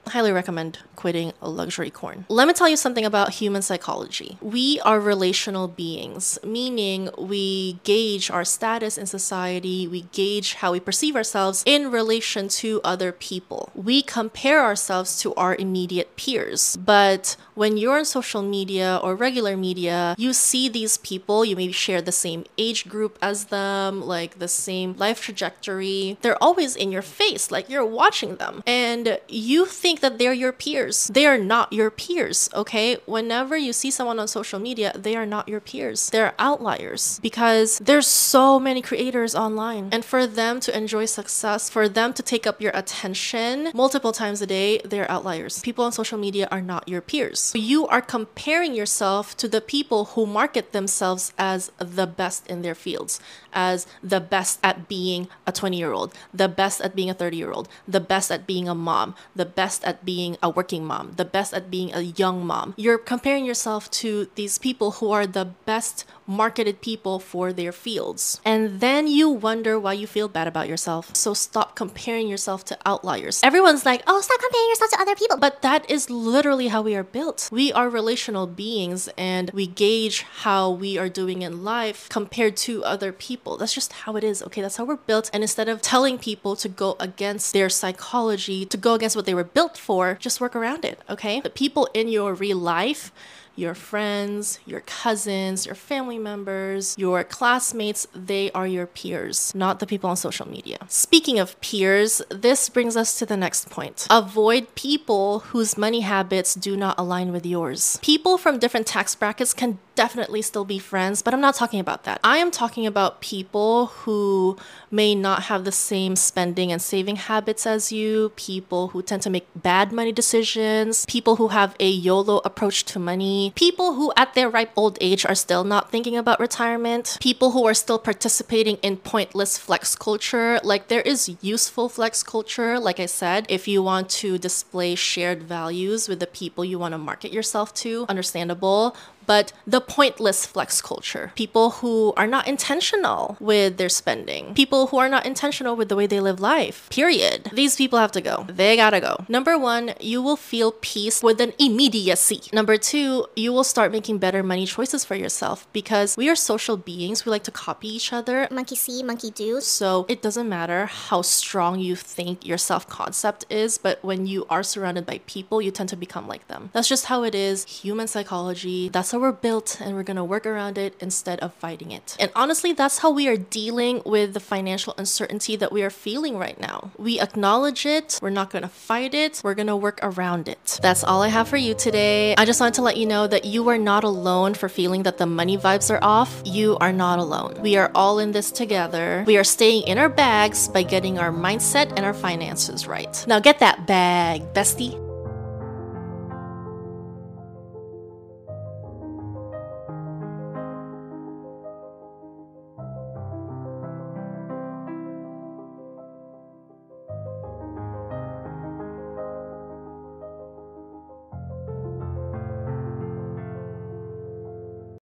highly 0.07 0.31
recommend 0.31 0.79
quitting 0.95 1.33
a 1.41 1.49
luxury 1.49 1.89
corn. 1.89 2.25
Let 2.29 2.47
me 2.47 2.53
tell 2.53 2.69
you 2.69 2.77
something 2.77 3.05
about 3.05 3.33
human 3.33 3.61
psychology. 3.61 4.37
We 4.41 4.79
are 4.81 4.99
relational 4.99 5.67
beings, 5.67 6.39
meaning 6.43 7.09
we 7.17 7.79
gauge 7.83 8.31
our 8.31 8.43
status 8.43 8.97
in 8.97 9.05
society, 9.05 9.87
we 9.87 10.03
gauge 10.11 10.55
how 10.55 10.71
we 10.71 10.79
perceive 10.79 11.15
ourselves 11.15 11.63
in 11.65 11.91
relation 11.91 12.47
to 12.47 12.81
other 12.83 13.11
people. 13.11 13.71
We 13.75 14.01
compare 14.01 14.61
ourselves 14.63 15.19
to 15.21 15.33
our 15.35 15.55
immediate 15.55 16.15
peers. 16.15 16.77
But 16.77 17.35
when 17.53 17.77
you're 17.77 17.97
on 17.97 18.05
social 18.05 18.41
media 18.41 18.99
or 19.01 19.15
regular 19.15 19.55
media, 19.57 20.15
you 20.17 20.33
see 20.33 20.69
these 20.69 20.97
people, 20.97 21.45
you 21.45 21.55
maybe 21.55 21.71
share 21.73 22.01
the 22.01 22.11
same 22.11 22.45
age 22.57 22.87
group 22.87 23.17
as 23.21 23.45
them, 23.45 24.01
like 24.01 24.39
the 24.39 24.47
same 24.47 24.95
life 24.97 25.21
trajectory. 25.21 26.17
They're 26.21 26.41
always 26.43 26.75
in 26.75 26.91
your 26.91 27.01
face, 27.01 27.51
like 27.51 27.69
you're 27.69 27.85
watching 27.85 28.35
them. 28.37 28.63
And 28.65 29.19
you 29.27 29.65
think 29.65 29.94
that 30.01 30.17
they're 30.17 30.33
your 30.33 30.51
peers. 30.51 31.07
They 31.07 31.25
are 31.25 31.37
not 31.37 31.71
your 31.73 31.89
peers, 31.89 32.49
okay? 32.53 32.97
Whenever 33.05 33.57
you 33.57 33.73
see 33.73 33.91
someone 33.91 34.19
on 34.19 34.27
social 34.27 34.59
media, 34.59 34.93
they 34.95 35.15
are 35.15 35.25
not 35.25 35.47
your 35.47 35.59
peers. 35.59 36.09
They're 36.09 36.33
outliers 36.39 37.19
because 37.21 37.79
there's 37.79 38.07
so 38.07 38.59
many 38.59 38.81
creators 38.81 39.35
online. 39.35 39.89
And 39.91 40.03
for 40.03 40.27
them 40.27 40.59
to 40.61 40.75
enjoy 40.75 41.05
success, 41.05 41.69
for 41.69 41.87
them 41.87 42.13
to 42.13 42.23
take 42.23 42.47
up 42.47 42.61
your 42.61 42.71
attention 42.73 43.71
multiple 43.73 44.11
times 44.11 44.41
a 44.41 44.47
day, 44.47 44.79
they're 44.83 45.09
outliers. 45.09 45.61
People 45.61 45.85
on 45.85 45.91
social 45.91 46.17
media 46.17 46.47
are 46.51 46.61
not 46.61 46.87
your 46.87 47.01
peers. 47.01 47.51
You 47.55 47.87
are 47.87 48.01
comparing 48.01 48.73
yourself 48.73 49.37
to 49.37 49.47
the 49.47 49.61
people 49.61 50.05
who 50.05 50.25
market 50.25 50.71
themselves 50.71 51.33
as 51.37 51.71
the 51.77 52.07
best 52.07 52.47
in 52.47 52.61
their 52.61 52.75
fields, 52.75 53.19
as 53.53 53.87
the 54.03 54.19
best 54.19 54.59
at 54.63 54.87
being 54.87 55.27
a 55.47 55.51
20 55.51 55.77
year 55.77 55.93
old, 55.93 56.13
the 56.33 56.49
best 56.49 56.81
at 56.81 56.95
being 56.95 57.09
a 57.09 57.13
30 57.13 57.37
year 57.37 57.51
old, 57.51 57.69
the 57.87 57.99
best 57.99 58.31
at 58.31 58.47
being 58.47 58.67
a 58.67 58.75
mom, 58.75 59.15
the 59.35 59.45
best 59.45 59.84
at 59.85 60.03
being 60.03 60.37
a 60.41 60.49
working 60.49 60.85
mom, 60.85 61.13
the 61.15 61.25
best 61.25 61.53
at 61.53 61.69
being 61.69 61.93
a 61.93 62.01
young 62.01 62.45
mom. 62.45 62.73
You're 62.77 62.97
comparing 62.97 63.45
yourself 63.45 63.89
to 64.01 64.27
these 64.35 64.57
people 64.57 64.91
who 64.99 65.11
are 65.11 65.27
the 65.27 65.45
best 65.65 66.05
marketed 66.27 66.81
people 66.81 67.19
for 67.19 67.53
their 67.53 67.71
fields. 67.71 68.41
And 68.43 68.79
then 68.79 69.07
you 69.07 69.29
wonder 69.29 69.79
why 69.79 69.93
you 69.93 70.07
feel 70.07 70.27
bad 70.27 70.47
about 70.47 70.67
yourself. 70.67 71.15
So 71.15 71.33
stop 71.33 71.75
comparing 71.75 72.27
yourself 72.27 72.65
to 72.65 72.77
outliers. 72.85 73.41
Everyone's 73.43 73.85
like, 73.85 74.01
oh, 74.07 74.21
Stop 74.21 74.39
comparing 74.41 74.69
yourself 74.69 74.91
to 74.91 74.99
other 75.01 75.15
people. 75.15 75.37
but 75.37 75.61
that 75.61 75.89
is 75.89 76.09
literally 76.09 76.67
how 76.69 76.81
we 76.81 76.95
are 76.95 77.03
built. 77.03 77.49
We 77.51 77.71
are 77.71 77.89
relational 77.89 78.47
beings 78.47 79.07
and 79.17 79.51
we 79.51 79.67
gauge 79.67 80.23
how 80.43 80.71
we 80.71 80.97
are 80.97 81.09
doing 81.09 81.43
in 81.43 81.63
life 81.63 82.09
compared 82.09 82.57
to 82.57 82.83
other 82.83 83.11
people. 83.11 83.57
That's 83.57 83.73
just 83.73 83.93
how 83.93 84.15
it 84.15 84.23
is, 84.23 84.41
okay? 84.43 84.61
That's 84.61 84.77
how 84.77 84.85
we're 84.85 84.95
built. 84.95 85.29
And 85.33 85.43
instead 85.43 85.69
of 85.69 85.81
telling 85.81 86.17
people 86.17 86.55
to 86.57 86.67
go 86.67 86.95
against 86.99 87.53
their 87.53 87.69
psychology, 87.69 88.65
to 88.65 88.77
go 88.77 88.93
against 88.95 89.15
what 89.15 89.25
they 89.25 89.33
were 89.33 89.43
built 89.43 89.77
for, 89.77 90.17
just 90.19 90.41
work 90.41 90.55
around 90.55 90.83
it, 90.85 90.99
okay? 91.09 91.39
The 91.39 91.49
people 91.49 91.87
in 91.93 92.07
your 92.07 92.33
real 92.33 92.57
life, 92.57 93.11
your 93.55 93.73
friends, 93.73 94.59
your 94.65 94.81
cousins, 94.81 95.65
your 95.65 95.75
family 95.75 96.17
members, 96.17 96.95
your 96.97 97.23
classmates, 97.23 98.07
they 98.13 98.51
are 98.51 98.67
your 98.67 98.85
peers, 98.85 99.53
not 99.55 99.79
the 99.79 99.87
people 99.87 100.09
on 100.09 100.17
social 100.17 100.47
media. 100.47 100.77
Speaking 100.87 101.39
of 101.39 101.59
peers, 101.61 102.21
this 102.29 102.69
brings 102.69 102.97
us 102.97 103.17
to 103.19 103.25
the 103.25 103.37
next 103.37 103.69
point. 103.69 104.07
Avoid 104.09 104.75
people 104.75 105.39
whose 105.39 105.77
money 105.77 106.01
habits 106.01 106.55
do 106.55 106.75
not 106.75 106.95
align 106.97 107.31
with 107.31 107.45
yours. 107.45 107.99
People 108.01 108.37
from 108.37 108.59
different 108.59 108.87
tax 108.87 109.15
brackets 109.15 109.53
can 109.53 109.79
definitely 109.95 110.41
still 110.41 110.65
be 110.65 110.79
friends, 110.79 111.21
but 111.21 111.33
I'm 111.33 111.41
not 111.41 111.55
talking 111.55 111.79
about 111.79 112.03
that. 112.03 112.19
I 112.23 112.37
am 112.37 112.51
talking 112.51 112.85
about 112.85 113.21
people 113.21 113.87
who 113.87 114.57
may 114.91 115.15
not 115.15 115.43
have 115.43 115.65
the 115.65 115.71
same 115.71 116.15
spending 116.15 116.71
and 116.71 116.81
saving 116.81 117.15
habits 117.15 117.65
as 117.65 117.91
you, 117.91 118.31
people 118.35 118.89
who 118.89 119.01
tend 119.01 119.21
to 119.23 119.29
make 119.29 119.47
bad 119.55 119.91
money 119.91 120.11
decisions, 120.11 121.05
people 121.05 121.37
who 121.37 121.49
have 121.49 121.75
a 121.79 121.89
YOLO 121.89 122.41
approach 122.45 122.85
to 122.85 122.99
money, 122.99 123.53
people 123.55 123.93
who 123.93 124.11
at 124.15 124.33
their 124.33 124.49
ripe 124.49 124.71
old 124.75 124.97
age 125.01 125.25
are 125.25 125.35
still 125.35 125.63
not 125.63 125.91
thinking 125.91 126.17
about 126.17 126.39
retirement, 126.39 127.17
people 127.21 127.51
who 127.51 127.65
are 127.65 127.73
still 127.73 127.97
participating 127.97 128.77
in 128.77 128.97
pointless 128.97 129.57
flex 129.57 129.95
culture. 129.95 130.59
Like 130.63 130.87
there 130.87 131.01
is 131.01 131.35
useful 131.41 131.89
flex 131.89 132.23
culture, 132.23 132.79
like 132.79 132.99
I 132.99 133.05
said, 133.05 133.45
if 133.49 133.67
you 133.67 133.81
want 133.81 134.09
to 134.21 134.37
display 134.37 134.95
shared 134.95 135.43
values 135.43 136.07
with 136.07 136.19
the 136.19 136.27
people 136.27 136.65
you 136.65 136.77
want 136.77 136.91
to 136.93 136.97
market 136.97 137.31
yourself 137.31 137.73
to, 137.75 138.05
understandable 138.09 138.95
but 139.25 139.53
the 139.65 139.81
pointless 139.81 140.45
flex 140.45 140.81
culture. 140.81 141.31
People 141.35 141.71
who 141.81 142.13
are 142.17 142.27
not 142.27 142.47
intentional 142.47 143.37
with 143.39 143.77
their 143.77 143.89
spending. 143.89 144.53
People 144.53 144.87
who 144.87 144.97
are 144.97 145.09
not 145.09 145.25
intentional 145.25 145.75
with 145.75 145.89
the 145.89 145.95
way 145.95 146.07
they 146.07 146.19
live 146.19 146.39
life. 146.39 146.89
Period. 146.89 147.49
These 147.53 147.75
people 147.75 147.99
have 147.99 148.11
to 148.13 148.21
go. 148.21 148.45
They 148.49 148.75
gotta 148.75 148.99
go. 148.99 149.25
Number 149.27 149.57
one, 149.57 149.93
you 149.99 150.21
will 150.21 150.35
feel 150.35 150.71
peace 150.71 151.23
with 151.23 151.41
an 151.41 151.53
immediacy. 151.59 152.41
Number 152.53 152.77
two, 152.77 153.25
you 153.35 153.51
will 153.51 153.63
start 153.63 153.91
making 153.91 154.19
better 154.19 154.43
money 154.43 154.65
choices 154.65 155.03
for 155.03 155.15
yourself 155.15 155.67
because 155.73 156.17
we 156.17 156.29
are 156.29 156.35
social 156.35 156.77
beings. 156.77 157.25
We 157.25 157.31
like 157.31 157.43
to 157.43 157.51
copy 157.51 157.87
each 157.87 158.13
other. 158.13 158.47
Monkey 158.51 158.75
see, 158.75 159.03
monkey 159.03 159.31
do. 159.31 159.61
So 159.61 160.05
it 160.07 160.21
doesn't 160.21 160.47
matter 160.47 160.85
how 160.85 161.21
strong 161.21 161.79
you 161.79 161.95
think 161.95 162.45
your 162.45 162.57
self 162.57 162.87
concept 162.87 163.45
is, 163.49 163.77
but 163.77 164.03
when 164.03 164.27
you 164.27 164.45
are 164.49 164.63
surrounded 164.63 165.05
by 165.05 165.21
people, 165.25 165.61
you 165.61 165.71
tend 165.71 165.89
to 165.89 165.95
become 165.95 166.27
like 166.27 166.47
them. 166.47 166.69
That's 166.73 166.87
just 166.87 167.05
how 167.05 167.23
it 167.23 167.35
is. 167.35 167.65
Human 167.65 168.07
psychology. 168.07 168.89
That's 168.89 169.13
how 169.15 169.21
we're 169.21 169.31
built, 169.31 169.79
and 169.79 169.95
we're 169.95 170.03
gonna 170.03 170.25
work 170.25 170.45
around 170.45 170.77
it 170.77 170.93
instead 170.99 171.39
of 171.39 171.53
fighting 171.53 171.91
it. 171.91 172.17
And 172.19 172.29
honestly, 172.35 172.73
that's 172.73 172.97
how 172.97 173.11
we 173.11 173.29
are 173.29 173.37
dealing 173.37 174.01
with 174.05 174.33
the 174.33 174.41
financial 174.41 174.93
uncertainty 174.97 175.55
that 175.55 175.71
we 175.71 175.83
are 175.83 175.89
feeling 175.89 176.37
right 176.37 176.59
now. 176.59 176.91
We 176.97 177.21
acknowledge 177.21 177.85
it, 177.85 178.19
we're 178.21 178.29
not 178.29 178.49
gonna 178.49 178.67
fight 178.67 179.13
it, 179.13 179.39
we're 179.41 179.53
gonna 179.53 179.77
work 179.77 179.99
around 180.03 180.49
it. 180.49 180.79
That's 180.81 181.05
all 181.05 181.21
I 181.21 181.29
have 181.29 181.47
for 181.47 181.55
you 181.55 181.73
today. 181.73 182.35
I 182.35 182.43
just 182.43 182.59
wanted 182.59 182.73
to 182.73 182.81
let 182.81 182.97
you 182.97 183.05
know 183.05 183.25
that 183.25 183.45
you 183.45 183.69
are 183.69 183.77
not 183.77 184.03
alone 184.03 184.53
for 184.53 184.67
feeling 184.67 185.03
that 185.03 185.17
the 185.17 185.25
money 185.25 185.57
vibes 185.57 185.89
are 185.89 186.03
off. 186.03 186.41
You 186.43 186.77
are 186.81 186.91
not 186.91 187.17
alone. 187.19 187.61
We 187.61 187.77
are 187.77 187.91
all 187.95 188.19
in 188.19 188.33
this 188.33 188.51
together. 188.51 189.23
We 189.25 189.37
are 189.37 189.45
staying 189.45 189.83
in 189.83 189.97
our 189.97 190.09
bags 190.09 190.67
by 190.67 190.83
getting 190.83 191.19
our 191.19 191.31
mindset 191.31 191.93
and 191.95 192.05
our 192.05 192.13
finances 192.13 192.85
right. 192.85 193.23
Now 193.27 193.39
get 193.39 193.59
that 193.59 193.87
bag, 193.87 194.53
bestie. 194.53 195.04